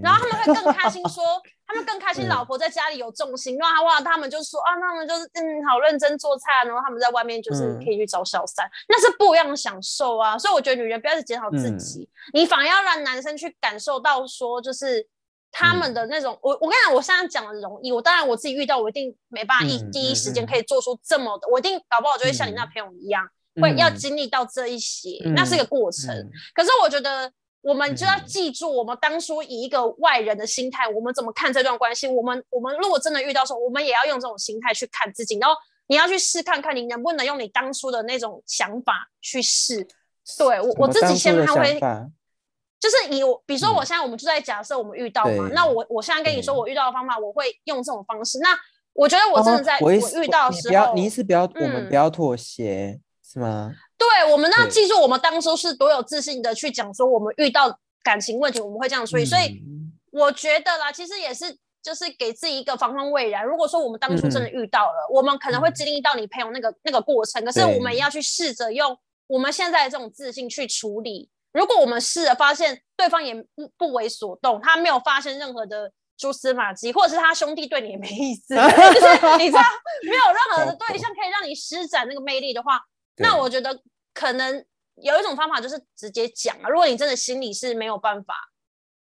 [0.02, 1.24] 然后他们会更开心说，
[1.66, 10.38] 他们更开心， 嗯老婆在家里有重心，让他哇，他们就说啊，他们就是嗯，好认真做菜啊，然后他们在外面就是嗯可以去找小三，那是不一样的享受啊。
[10.38, 15.06] 所以我觉得女人不要去检讨自嗯己，你反而要让男生去感受到说，就是
[15.52, 23.28] 他们嗯的那种，我我跟你讲，我现在讲的容易，我当然我自己遇到，我一定没办法一、嗯第一时间嗯可以做出这么的，我一定搞不好就会像你那嗯朋友一样，
[23.60, 26.14] 会要嗯经历到这一些，那是一个过程。
[26.14, 27.30] 嗯可是我觉得
[27.62, 32.06] 我们就要嗯记住，我们当初以一个外人的心态，我们怎么看这段关系？
[32.06, 35.54] 我们我们如果真的遇到的时候，我们也要用这种心态去看自己，然后
[35.88, 39.86] 你要去试看看，你能不能用你当初的那种想法去试。
[40.38, 41.80] 对我我自己先看会
[42.80, 48.38] 就是以我，比如说我嗯现在我们就在假设我们遇到嘛，对那我我现在跟你说我遇到的方法，我会用这种方式。
[48.38, 48.58] 那
[48.94, 53.70] 我觉得我真的哦在我遇到的时你不要，候，你意思不要，我们嗯不要妥协，是吗？
[53.98, 59.26] 对，我们要对记住，我们当初是多有自信的去讲说，我们遇到感情问题，我们会这样处理。
[59.26, 63.44] 所以嗯我觉得啦，其实也是就是给自己一个防患未然。
[63.44, 71.28] 如果说我们当初真的嗯遇到了，我们可能会嗯经历到你朋友那个那个过程，可是我们也要去试着用我们现在的这种自信去处理。
[71.52, 79.62] 如果我们试了发现对方也不不为所动，他没有发现任何的蛛丝马迹，或者是他兄弟对你也没意思， 就是你知道
[80.02, 82.80] 没有任何的对象可以让你施展那个魅力的话，
[83.16, 83.80] 那我觉得
[84.14, 84.64] 可能
[84.96, 86.68] 有一种方法就是直接讲啊。
[86.68, 88.34] 如果你真的心里是没有办法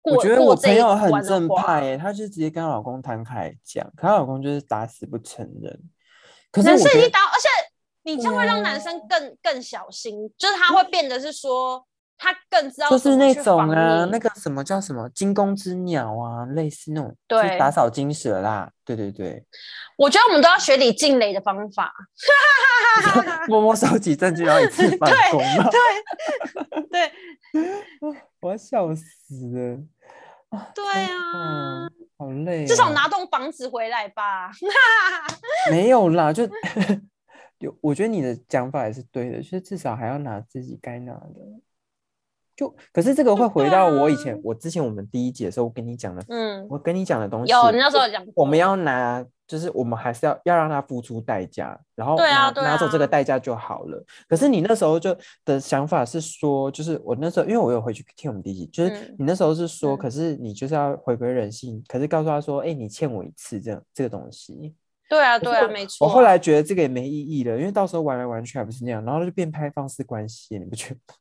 [0.03, 5.81] 过我觉得我朋友很正派耶，她就直接跟她老公摊开讲，可她老公就是打死不承认。
[6.51, 7.49] 可是男生已经打，而且
[8.03, 11.87] 你这样会让男生更更小心，就是他会变得是说
[12.19, 19.45] 他更知道就是那种啊，那个什么叫什么惊弓之鸟啊，类似那种，就是对打草惊蛇啦，对对对，
[19.99, 21.93] 我觉得我们都要学李静蕾的方法。
[23.49, 27.13] 默默收集证据，然后一次反攻嘛，对对
[28.41, 29.79] 我要笑死了。
[30.49, 34.51] 啊对啊，好累、哦，至少拿栋房子回来吧。
[35.71, 36.49] 没有啦，就
[37.59, 41.35] 有，我觉得你的讲法也是对的，就是至少还要拿自己该拿的。
[42.57, 54.03] 就可是这个会回到我以前，我之前我们第一节的时候，我跟你讲的，嗯，我跟你讲的东西，有你那时候讲，我们要拿，就是我们还是要要让他付出代价，然后拿、对拿走这个啊代价就好了。
[54.27, 55.15] 可是你那时候就
[55.45, 64.75] 的想法是说，就是我那时候因为我有回去听我们第一集，就是嗯你那时候是说，嗯可是你就是要回归人性，可是告诉他说，哎、你欠我一次这样这个东西。
[65.09, 66.09] 对啊，对啊，我没错啊。
[66.09, 71.15] 我后来觉得这个也没意义了，因为到时候玩来玩去还不是那样，然后就变开放式关系，你不觉得？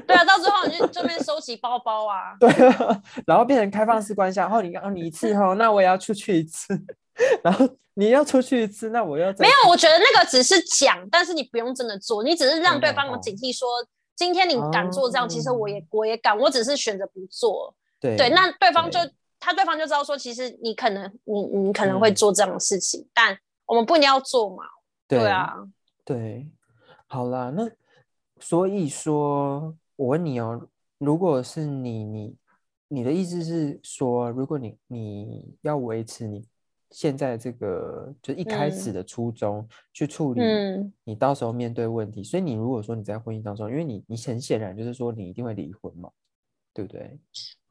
[0.06, 2.36] 对啊，到最后你就这边收集包包啊。
[2.38, 6.78] 对啊，然后变成开放式关系，然后你让你一次哈，那我也要出去一次，
[7.44, 13.68] 然后你要出去一次，那我要再没有，我觉得那个只是讲，但是你不用真的做，你只是让哦对方警惕说，
[14.16, 17.74] 今天你敢做这样，其实我也我也敢，我只是选择不做。
[18.00, 24.64] 对对，那对方就对他对方就知道说，其实你可能你你可能会嗯做这样的事情，但我们不一定要做嘛。
[25.08, 25.54] 对啊，
[26.04, 26.46] 对，
[27.06, 27.68] 好啦，那
[28.38, 32.36] 所以说，我问你哦，如果是你，你
[32.88, 36.42] 你的意思是说，如果你你要维持你
[36.90, 38.94] 现在这个就一开始嗯。
[38.94, 40.90] 的初衷去处理嗯。
[41.04, 46.10] 你到时候面对问题，所以你如果说你在婚姻当中，因为你你很显然就是说你一定会离婚嘛，
[46.72, 47.18] 对不对？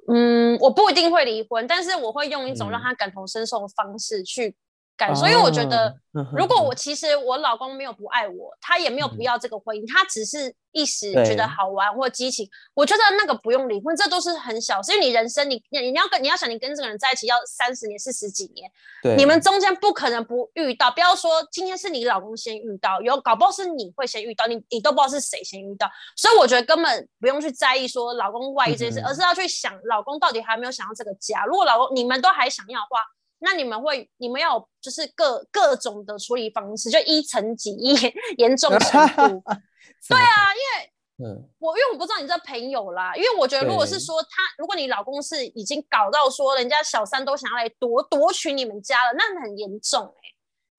[0.08, 2.84] 嗯，我不一定会离婚，但是我会用一种让嗯。
[2.84, 4.56] 他感同身受的方式去
[5.00, 5.96] 感受，因为我觉得
[6.36, 18.70] 如果我其实我老公没有不爱我，他也没有不嗯要这个婚姻，他只是一时觉得好玩或激情，我觉得那个不用离婚，这都是很小事，因为你人生你你你要跟你要想你跟这个人在一起要三十年四十几年，
[19.18, 31.46] 你们中间不可能不遇到，不要说今天是你老公先遇到，有搞不好是你会先遇到，你你都不知道是谁先遇到，所以我觉得根本不用去在意说老公外遇这件事，嗯而是要去想老公到底还有没有想要这个家。
[31.46, 33.00] 如果老公你们都还想要的话，
[33.40, 37.96] 那你们会你们要有就是各各种的处理方式，就一层级、一
[38.38, 39.44] 严重程度。
[40.08, 50.22] 对啊，因为嗯我因为我不知道你这朋友啦，因为我觉得如果是说他，如果你老公是已经搞到说人家小三都想要来夺夺取你们家了，那很严重哎、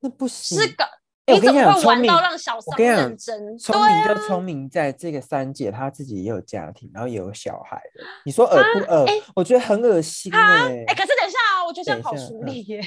[0.01, 0.85] 那不行，是搞
[1.27, 3.39] 哎你怎么会玩到让小三认真？
[3.57, 8.07] 对聪明啊，就聪明在这个三姐她自己也有家庭，然后也有小孩了。
[8.25, 9.05] 你说恶不恶？
[9.07, 11.13] 哎我觉得很恶心啊哎、哎、可是
[11.71, 12.81] 我觉得这样好处理耶、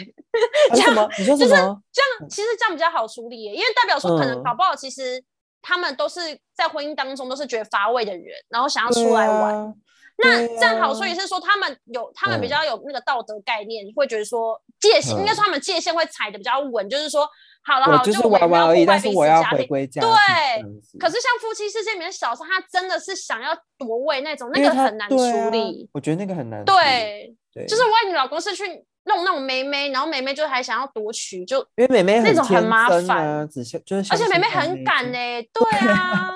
[0.71, 1.09] 啊什么？
[1.17, 1.81] 你说什就是么？
[1.91, 5.23] 这样其实这样比较好处理耶，因为代表说可能嗯搞不好其实
[5.61, 6.19] 他们都是
[6.53, 9.55] 在婚姻当中都是觉得乏味的人，然后想要出来玩。
[9.55, 9.73] 啊
[10.15, 17.27] 那对这样好处啊理是说，他们有他们比嗯较有那个道德概念，会觉得说界限，应该嗯说他们界限会踩的比较稳，就是说，
[17.65, 19.41] 好了好就是玩玩而已，但是我要。
[19.45, 25.15] 回归家庭对可是像夫妻世界里面小三，他真的是想要夺位那种，那个很难处
[25.49, 25.89] 理。
[25.91, 26.77] 我觉得那个很难处理。
[26.77, 28.63] 对，对，就是万一你老公是去
[29.05, 36.33] 弄那种妹妹，然后妹妹就还想要夺取，就因为妹妹那种很麻烦只相就是而且妹妹很敢呢、就 对啊，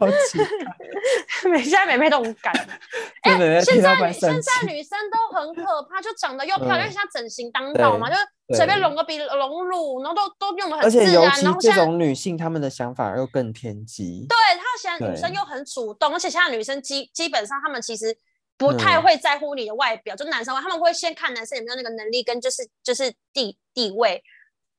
[1.62, 2.54] 现在妹妹都很敢。
[3.22, 8.16] 就妹妹现在女现在女生都很可怕，就长得又漂亮，现在整形当道嘛，就
[8.48, 11.12] 对随便隆个鼻、隆乳，然后都都用的很自然。
[11.42, 14.24] 然后现在种女性，她们的想法又更偏激。
[14.26, 18.16] 对她现在女生又很主动，而且现在女生基基本上她们其实
[18.60, 24.22] 不太嗯会在乎你的外表，就男生会他们会先看男生有没有那个能力跟就是就是地地位。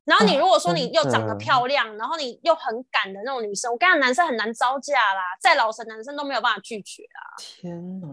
[0.04, 7.20] 然后你啊如果说你又长得漂亮，然后你又很敢的那种女生，我跟你讲，男生很难招架啦，再老实男生都没有办法拒绝啊。
[7.38, 8.08] 天哪，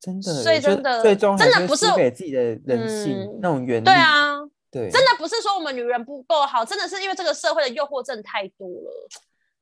[0.00, 3.84] 真的，所以真的最终真的不是给自己的人性、嗯那种原理。
[3.84, 4.38] 对，啊，
[4.70, 9.08] 对，真的不是说我们女人不够好，真的是因为这个社会的诱惑真的太多了。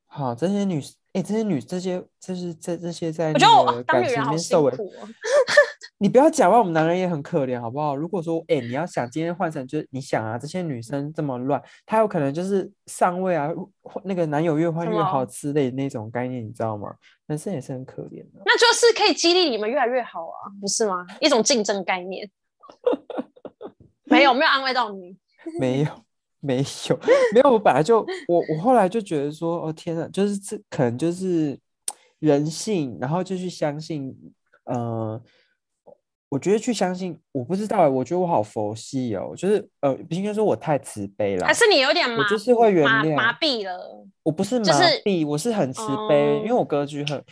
[0.07, 0.81] 好，这些女，
[1.17, 5.09] 哎、这些女，这些，这是这这些在我觉得感情当女人好里面受委，辛苦哦。
[5.97, 7.97] 你不要讲话，我们男人也很可怜，好不好？
[7.97, 13.49] 如果说，哎、你要想今天换成就是你想啊，这些女生这么乱，她有可能就是上位啊，
[13.81, 16.95] 换那个男友越换越好之类的那种概念，你知道吗？
[17.29, 21.07] 男生也是很可怜的、那就是可以激励你们越来越好啊，不是吗？
[21.23, 22.29] 一种竞争概念。
[24.05, 25.17] 没有，没有安慰到你。
[25.59, 25.87] 没有，
[26.47, 26.99] 没有，
[27.35, 27.51] 没有。
[27.51, 31.59] 我本来就我我后来就觉得说，哦天呐，就是这可能就是
[32.21, 34.15] 人性，然后就去相信，
[34.65, 35.21] 呃，
[36.29, 47.23] 我觉得去相信，我不知道欸，我觉得我好佛系哦，就是呃，不应该说我太慈悲了还，是你有点我麻，就是会原麻谅麻痹了，我不是麻就是痹，我是很慈悲，因为哦我格局很，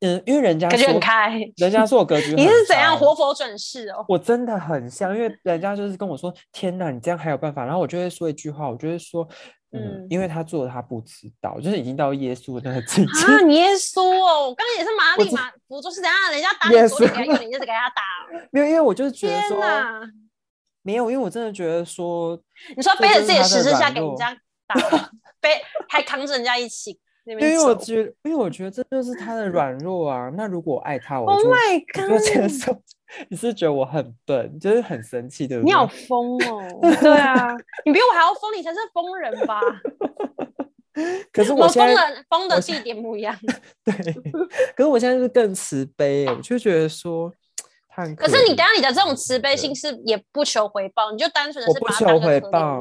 [0.00, 1.38] 嗯，因为人家感觉很，开。
[1.56, 4.04] 人家说我格局 你是怎样活佛转世哦？
[4.08, 9.28] 我真的很像，因为人家就是跟我说：“天哪，你这样还有办法？”然后我就会说一句话，我就会说
[9.72, 13.26] ：“嗯，嗯因为他做的他不知道，就是已经到耶稣的那 个境界。
[13.26, 14.48] 啊，你耶稣哦！
[14.48, 16.14] 我刚刚也是马我知里马我就是怎样？
[16.32, 18.02] 人家打耶你左脸给他稣右，你就是给他打。
[18.50, 19.62] 没有，因为我就是觉得天说！
[20.82, 22.40] 没有，因为我真的觉得说，
[22.74, 24.34] 你说背着自己十字架给人家
[24.66, 24.74] 打，
[25.42, 26.98] 背还扛着人家一起，
[27.32, 30.30] 因为我觉得，因为我觉得这就是他的软弱啊。
[30.36, 32.76] 那如果我爱他，我就就接受。
[33.28, 35.66] 你是觉得我很笨，就是很生气，对不对？
[35.66, 36.78] 你好疯哦！
[37.00, 39.60] 对啊， 你比我还要疯，你才是疯人吧？
[41.32, 43.36] 可是我疯了疯的地点不一样。
[43.84, 43.94] 对，
[44.76, 47.32] 可是我现在是更慈悲，我就觉得说
[47.88, 48.04] 他。
[48.14, 52.78] 可是你等下你的这种慈悲心是也不求回报，你就单纯的是不求回报。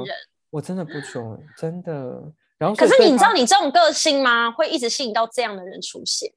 [0.52, 2.32] 我真的不求，真的。
[2.60, 4.51] 然后，可是你知道你这种个性吗？
[4.51, 6.32] 会一直吸引到这样的人出现。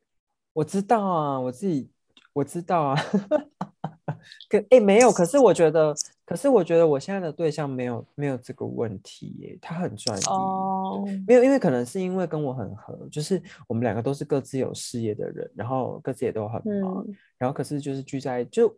[0.53, 1.91] 我知道啊，我自己
[2.33, 2.97] 我知道啊。
[4.49, 5.11] 可哎，没有。
[5.11, 5.93] 可是我觉得，
[6.25, 9.59] 可是我觉得我现在的对象没有没有这个问题耶。
[9.61, 17.05] 他很专一哦，没有，因为可能是因为跟我很合，就是我们两个都是各自有事业的人，然后各自也都很忙，
[17.37, 18.73] 然后可是就是聚在就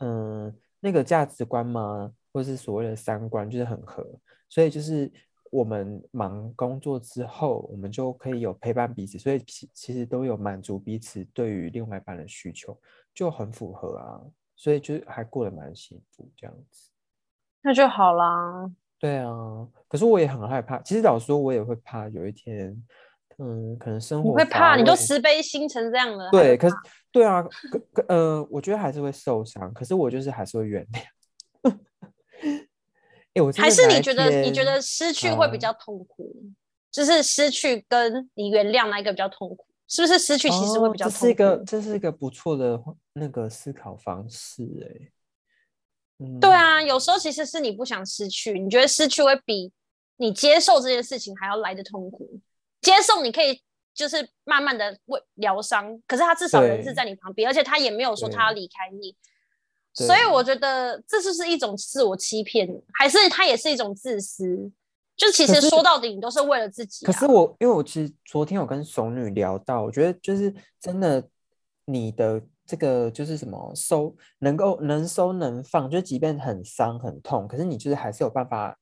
[0.00, 4.04] 嗯那个价值观嘛，或是所谓的三观，就是很合，
[4.50, 5.10] 所以就是。
[5.50, 12.78] 我们忙工作之后，我们就可以有陪伴彼此，所以其其实都有满足彼此对于另外一半的需求，
[13.14, 14.20] 就很符合啊，
[14.56, 16.90] 所以就还过得蛮幸福这样子。
[17.62, 18.70] 那就好啦。
[18.98, 19.32] 对啊，
[19.86, 20.80] 可是我也很害怕。
[20.82, 22.76] 其实老实说，我也会怕有一天，
[23.38, 26.28] 嗯，可能生活你会怕，你都慈悲心成这样了。
[26.30, 26.74] 对，可是
[27.12, 27.44] 对啊，
[28.08, 31.02] 呃，我觉得还是会受伤，可是我就是还是会原谅。
[33.56, 36.34] 还是你觉得你觉得失去会比较痛苦，
[36.90, 39.66] 就是失去跟你原谅那一个比较痛苦？
[39.86, 41.06] 是不是失去其实会比较？
[41.06, 42.78] 这是一个这是一个不错的
[43.14, 45.12] 那个思考方式哎。
[46.40, 49.72] 对啊，有时候其实是你不想失去，你觉得失去会比
[50.16, 52.40] 你接受这件事情还要来的痛苦。
[52.80, 53.62] 接受你可以
[53.94, 59.16] 就是慢慢的为疗伤，可是他至少人是在你旁边，而且他也没有说他要离开你。
[60.06, 64.70] 所以我觉得这就是一种自我欺骗，还是它也是一种自私？
[65.16, 67.04] 就其实说到底，你都是为了自己。
[67.04, 71.28] 可是我，因为我其实昨天有跟怂女聊到，我觉得就是真的，
[71.86, 78.78] 你的这个就是什么收能够能收能放，就即便很伤很痛，可是你就是还是有办法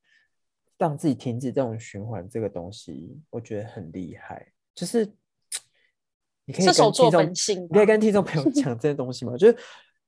[0.77, 2.29] 让自己停止这种循环。
[2.29, 4.45] 这个东西我觉得很厉害，
[4.75, 5.03] 就是
[6.45, 7.31] 你可以跟听众，
[7.63, 9.35] 你可以跟听众朋友讲这些东西吗？
[9.39, 9.57] 就是。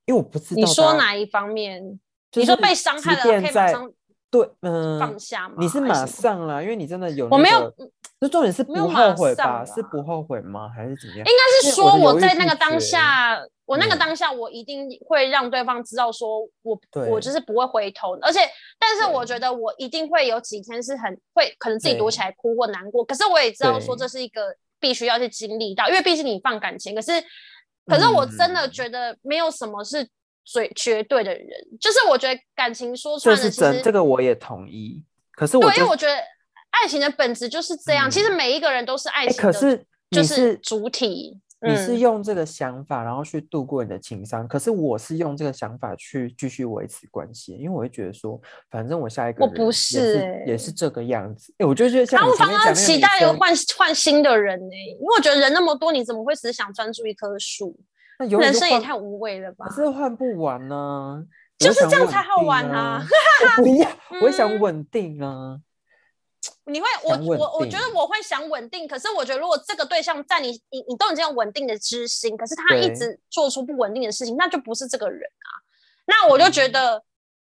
[0.09, 1.99] 因为我不知道你说哪一方面，
[2.33, 3.91] 你说被伤害了可以马上
[4.31, 5.53] 对嗯放下吗？
[5.59, 7.71] 你是马上啦，因为你真的有我没有，
[8.19, 9.63] 那重点是不后悔吧？
[9.63, 10.67] 是不后悔吗？
[10.75, 11.23] 还是怎么样？
[11.27, 16.75] 应该是说我在那个当下，我那个当下我一定会让对方知道，说我
[17.07, 18.39] 我就是不会回头，而且
[18.79, 27.11] 但是我觉得我一定会有几天是很会可能自己躲起来哭或难过，可是我也知道说这是一个必须要去经历到，因为毕竟你放感情，可是。
[27.89, 30.07] 可是我真的觉得没有什么是
[30.45, 31.47] 最绝对的人，
[31.79, 35.03] 就是我觉得感情说穿了，其实这个我也同意。
[35.31, 36.13] 可是我因为我觉得
[36.69, 41.39] 爱情的本质就是这样，其实每一个人都是爱情的，就是主体。
[41.61, 44.47] 你是用这个想法，然后去度过你的情商。
[44.47, 48.39] 可是我是用这个想法去继续维持关系，因为我会觉得说，
[48.69, 51.53] 反正我下一个我不是，也是这个样子。
[51.57, 57.77] 哎，我就觉得像我刚刚期待有换换新的人呢，因为我觉得人那么多，你怎么会只想专注一棵树？
[58.19, 59.65] 那人生也太无味了吧？
[59.67, 61.23] 可是换不完呢，
[61.57, 63.01] 就是这样才好玩啊！
[63.57, 63.89] 不要，
[64.21, 65.57] 我想稳定啊。
[66.69, 75.49] 你会，我我我觉得我会想稳定，可是我觉得如果这个对象在你你你都已经有稳定的知心，可是他一直做出不稳定的事情，那就不是这个人啊。
[76.05, 77.03] 那我就觉得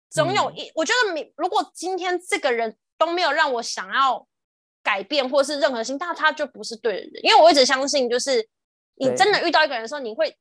[0.09, 4.27] 总有一，我觉得你如果今天这个人都没有让我想要
[4.83, 7.11] 改变或是任何心，那他就不是对的人。
[7.23, 8.47] 因为我一直相信，就是
[8.95, 10.35] 你真的遇到一个人的时候，你会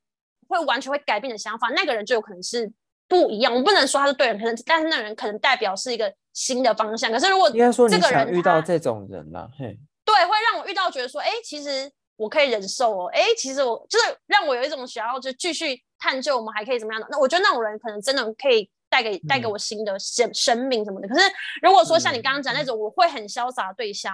[0.48, 2.72] 会完全会改变的想法，那个人就有可能是
[3.08, 3.54] 不一样。
[3.54, 6.14] 我不能说他是对人，可能但是那个人可能代表是一个。
[6.34, 17.06] 新的方向，可是如果应该说这个人遇到这种人了，嘿，对，会让我遇到觉得说，哎，其实我可以忍受哦，哎，其实我就是让我有一种想要就继续探究，我们还可以怎么样的？
[17.08, 21.06] 那我觉得那种人可能真的可以带给带给我新的生生命什么的。
[21.06, 21.24] 可是
[21.62, 24.12] 如果说像你刚刚讲那种，我会很潇洒的对象，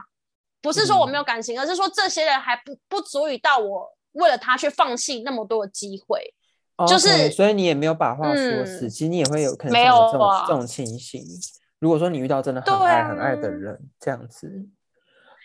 [0.61, 6.35] 不是说我没有感情，而是说这些人还不不足以到我为了他去放弃那么多的机会，
[6.87, 11.25] 就是所以你也没有把话说死，其实你也会有可能有这种这种情形。
[11.81, 14.47] 如果说你遇到真的很爱很爱的人，这样子，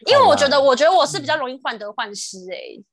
[0.06, 2.84] 因为我觉得，我觉得我是比较容易患得患失哎。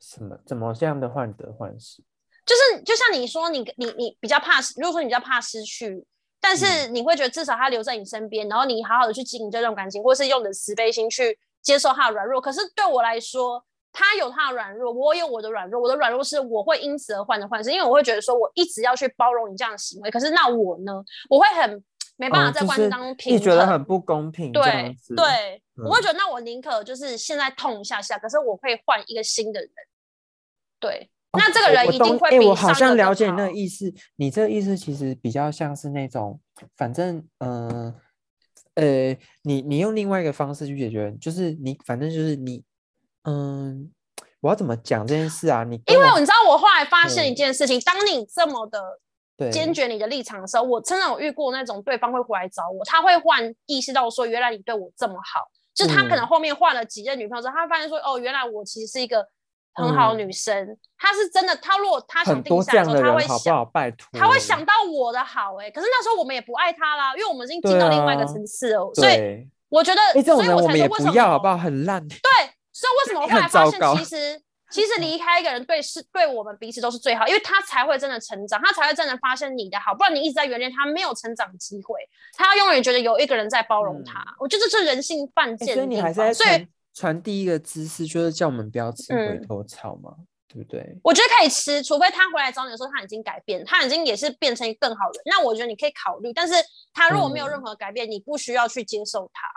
[0.00, 0.38] 什么？
[0.46, 2.02] 怎么这样的患得患失？
[2.46, 6.02] 就是就像你说，你你你比较怕失，如果说你比较怕失去，
[6.40, 12.40] 但是你会觉得至少他留在你身边，然后你好好的去经营这段感情，或是用的慈悲心去接受他的软弱。
[12.40, 15.82] 可是对我来说，他有他的软弱，我有我的软弱。
[15.82, 21.04] 我的软弱是我会因此而患得患失，因为我会觉得说我一直要去包容你这样的行为，可是那我呢？
[21.28, 21.84] 我会很。
[22.16, 29.70] 没办法在关系当中平衡，你觉得很不公平，对子对，我会觉得那我宁可就是现在痛一下下，可是我可以换一个新的人，
[30.80, 36.40] 对，那这个人一定会比我好像了解你那个意思，你这个意思其实比较像是那种，
[36.76, 37.94] 反正嗯
[38.74, 42.64] 呃，你你用另外一个方式去解决，就是你反正就是你
[43.24, 43.90] 嗯。
[44.40, 45.64] 我要怎么讲这件事啊？
[45.64, 49.00] 你因为你知道，我后来发现一件事情，当你这么的
[49.52, 59.26] 坚决你的立场的时候，我真的有遇过那种对方会回来找我，他会换意识到说，原来你对我这么好，就他可能后面换了几任女朋友之后，他发现说，哦，原来我其实是一个
[59.74, 60.76] 很好的女生。
[60.98, 65.56] 他是真的，他如果他想定下的时候，他会想，拜托，他会想到我的好。
[65.56, 68.90] 哎，可是那时候我们也不爱他啦，因为我们已经进到另外一个层次了。
[68.94, 71.58] 所以我觉得，所以我才说为什么好不好？
[71.58, 72.06] 很烂。
[72.08, 72.20] 对。
[72.72, 74.38] 所以为什么后来发现，其实
[74.76, 81.98] 其实离开一个人对是对我们彼此都是最好，因为他才会真的成长，他才会真的发现你的好，不然你一直在原谅他，没有成长机会。
[82.34, 85.74] 他永远觉得有一个人在包容他，我觉得这是人性犯贱。
[85.74, 90.14] 所以你还是在传传递一个知识，就是叫我们不要吃回头草嘛，
[90.46, 90.96] 对不对？
[91.02, 96.32] 我觉得可以吃，除非他回来找你的时候他已经改变，他已经也是变成更好的，那我觉得你可以考虑。
[96.32, 96.54] 但是
[96.92, 99.48] 他如果没有任何改变，你不需要去接受他。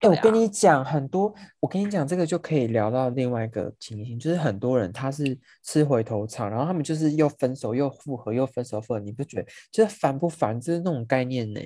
[0.00, 10.60] 哎，我跟你讲很多，我跟你讲这个就可以聊到另外一个情形，就是很多人他是吃回头草，然后他们就是又分手又复合又分手复合，你不觉得就是烦不烦？
[10.60, 11.60] 就是那种概念呢，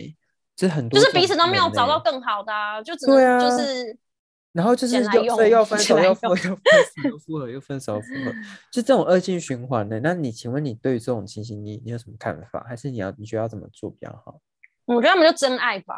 [0.54, 2.52] 就是很多就是彼此都没有找到更好的，
[2.84, 3.98] 就只能就是，
[4.52, 6.54] 然后就是又所以又 分手又复合又分
[7.02, 8.32] 手又复合又分手复合，
[8.70, 9.98] 就这种恶性循环的。
[9.98, 12.64] 那你请问你对于这种情形，你你有什么看法？
[12.68, 14.40] 还是你要你觉得要怎么做比较好？
[14.94, 15.94] 我觉得他们就真爱吧。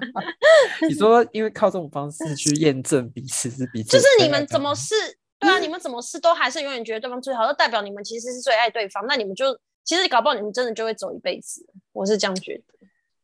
[0.88, 4.94] 你说，因为靠这种方式去验证彼此是彼此，就是你们怎么是？
[5.40, 9.04] 对啊，你们怎么是都还是永远觉得对方最好，就代表你们其实是最爱对方。
[9.06, 11.66] 那你们就其实搞不好你们真的就会走一辈子。
[11.92, 12.64] 我是这样觉得。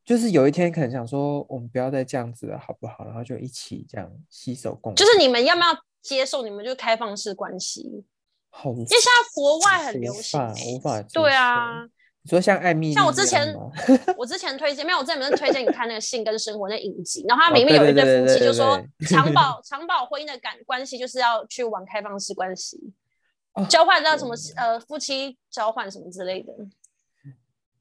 [0.05, 3.05] 就是有一天可能想说，我们不要再这样子了，好不好？
[3.05, 4.95] 然后就一起这样携手共。
[4.95, 5.67] 就是你们要不要
[6.03, 6.43] 接受？
[6.43, 8.05] 你们就开放式关系。
[8.51, 11.87] 好，因为现在国外很流行，无法对啊。
[12.23, 13.55] 你说像艾米，像我之前，
[14.17, 22.79] 我之前推荐，没有，我之前不是推荐你看那个《性跟生活》那影集，然后它里面有一对夫妻，就说长保长保婚姻的感关系就是要去玩开放式关系，
[23.71, 26.53] 交换到什么呃夫妻交换什么之类的。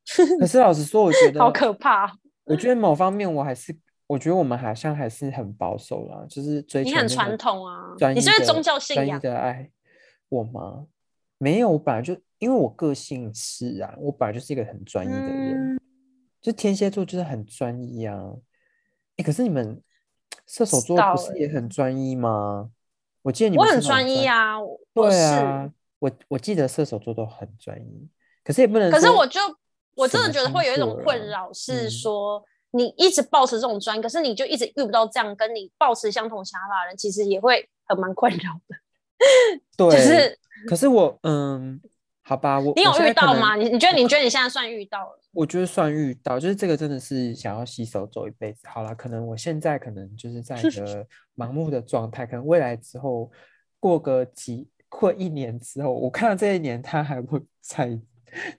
[0.40, 2.10] 可是老实说，我觉得好可怕。
[2.46, 3.78] 我觉得某方面我还是，
[4.08, 9.70] 我觉得我们好像还是很保守啦，就是追你很传统啊，你是宗教信仰的爱
[10.30, 10.86] 我吗？
[11.38, 12.16] 没有，我本来就。
[12.40, 15.80] 因为我个性是啊，我本来就是一个很专一的人，
[16.42, 18.18] 就天蝎座就是很专一啊。
[19.18, 19.82] 哎，可是你们
[20.48, 22.72] 射手座不是也很专一吗？
[23.22, 24.56] 我记得你们我很专一啊，
[24.94, 25.70] 对啊，
[26.00, 28.08] 我我记得射手座都很专一，
[28.42, 28.90] 可是也不能。
[28.90, 29.42] 可是我就
[29.96, 38.78] 我真的觉得会有一种困扰，是说你一直保持这种专，可是你就一直遇不到这样跟你保持相同想法的人，其实也会很蛮困扰的。
[39.76, 41.82] 对， 就是，可是我嗯。
[42.30, 43.56] 好吧，我你有遇到吗？
[43.56, 45.20] 你你觉得你觉得你现在算遇到了？
[45.32, 48.68] 我觉得算遇到，就是这个真的是想要洗手走一辈子。
[48.68, 51.04] 好了，可能我现在可能就是在一个
[51.36, 53.32] 盲目的状态，可能未来之后
[53.80, 58.00] 过个几过一年之后，我看到这一年他还会在，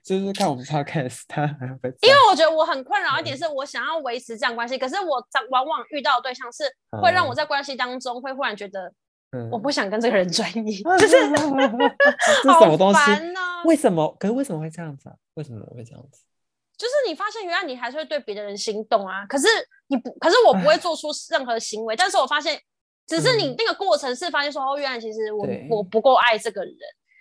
[0.03, 1.95] 就是看我们 podcast 他还会。
[2.01, 6.65] 因为我觉得我很困扰一点是我想要维持这样关系，可是我往往遇到的对象是
[7.01, 8.91] 会让我在关系当中会忽然觉得。
[9.51, 12.99] 我不想跟这个人专一， 就是这什么东西？
[13.65, 14.15] 为什么？
[14.19, 15.15] 可是为什么会这样子啊？
[15.35, 16.21] 为什么会这样子？
[16.77, 19.47] 就是你发现原来你还是会对别的人心动啊，可是
[19.87, 22.59] 你不，可是我不会做出任何行为，但是我发现，
[23.07, 26.75] 只是你那个过程是发现说，哦，原来其实我我不够爱这个人，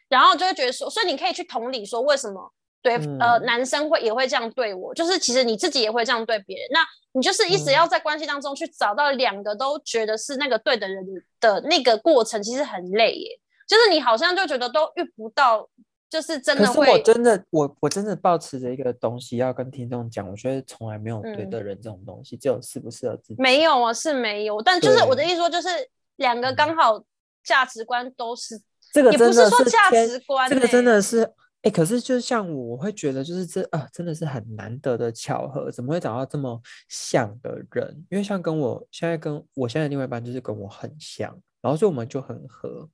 [0.08, 2.52] 然后就会觉得说，所以你可以去同理说，为什么
[2.82, 6.80] 对呃男生会也会这样对我，就是其实你自己也会这样对别人，那。
[7.12, 11.04] 你就是一直要在关系当中去找到两个都觉得是那个对的人
[11.40, 13.40] 的那个过程，其实很累耶。
[13.66, 15.68] 就是你好像就觉得都遇不到，
[16.08, 16.88] 就是真的会。
[16.88, 23.42] 我真的，我我真的抱持着一个东西要跟听众讲，我觉得从来没有对的人这种东西，只有适不适合自己。
[23.42, 24.62] 没有啊，是没有。
[24.62, 25.68] 但就是我的意思说，就是
[26.14, 27.02] 两个刚好
[27.42, 28.56] 价值观都是，
[28.92, 31.28] 这个也不是说价值观，这个真的是。
[31.62, 38.06] 哎，可是就是像我，我会觉得就是这啊，真的是很难得的巧合，怎么会找到这么像的人？
[38.11, 41.30] 因为像跟我现在跟我现在另外一半就是跟我很像，
[41.61, 42.88] 然后所以我们就很合。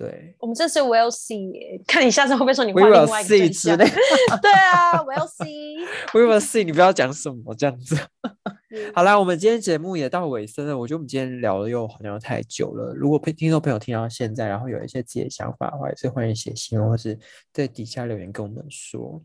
[0.00, 1.52] 对我们这是 will see，
[1.86, 5.84] 看你下次会不会说你换另外一个对 see 对啊，will see。
[6.14, 7.94] We will see，你不要讲什么这样子。
[8.22, 8.32] 嗯
[8.94, 12.94] 好啦，我们今天节目也到尾声了，我觉得我们今天聊的又好像太久了。
[12.94, 17.18] 如果朋听众朋友听到现在，然后有一些自己的想法的话，也是欢迎写信或是
[17.52, 19.20] 在底下留言跟我们说。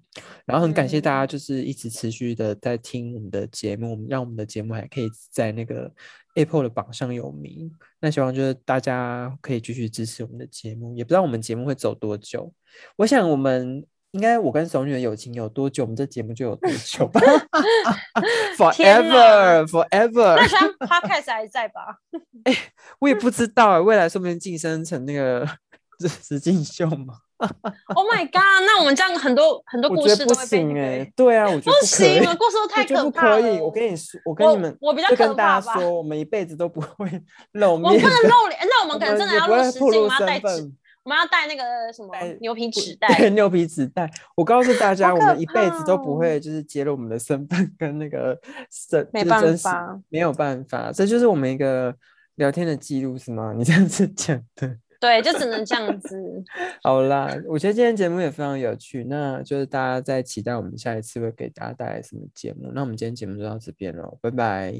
[0.45, 5.91] 然后很感谢大家，就是一直持续的在听我们的节目，让我们的节目还可以在那个
[6.36, 7.70] Apple 的榜上有名。
[8.00, 12.54] 那希望就是大家可以继续支持我们的节目，也不知道我们节目会走多久。
[12.98, 17.20] 我想我们应该我跟熟女的友情有多久，我们这节目就有多久吧？
[18.58, 20.36] Forever，Forever。
[20.38, 21.98] 那像 podcast 还在吧？
[23.00, 25.46] 我也不知道欸，未来说不定晋升成那个
[26.00, 27.16] 这是进秀嘛？
[27.38, 28.64] Oh my god！
[28.66, 33.42] 那我们这样很多很多故事都会被对啊，我觉得不行，了，故事都太可怕了。
[33.42, 33.60] 可以。
[33.60, 37.10] 我跟你说，我跟你们我比较可怕吧跟大家说，我们一辈子都不会
[37.54, 40.72] 露我面们不能露脸，那我们可能真的要露实境，会暴露我们要带纸，
[41.04, 41.64] 我们要带那个
[41.94, 43.30] 什么牛皮纸对，袋。
[43.32, 44.10] 牛皮纸袋。
[44.36, 48.40] 我告诉大家，我们一辈子都不会就是揭露我们的身份跟那个
[48.72, 51.94] 身，没办法，没有办法，这就是我们一个
[52.36, 53.54] 聊天的记录，是吗？
[53.58, 54.78] 你这样子讲的。
[55.06, 56.43] 对，就只能这样子。
[56.82, 62.72] 好啦，我觉得今天节目也非常有趣，那就是大家在期待我们下一次会给大家带来什么节目。
[62.74, 64.74] 那我们今天节目就到这边喽，拜拜。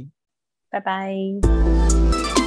[0.72, 2.45] 拜拜。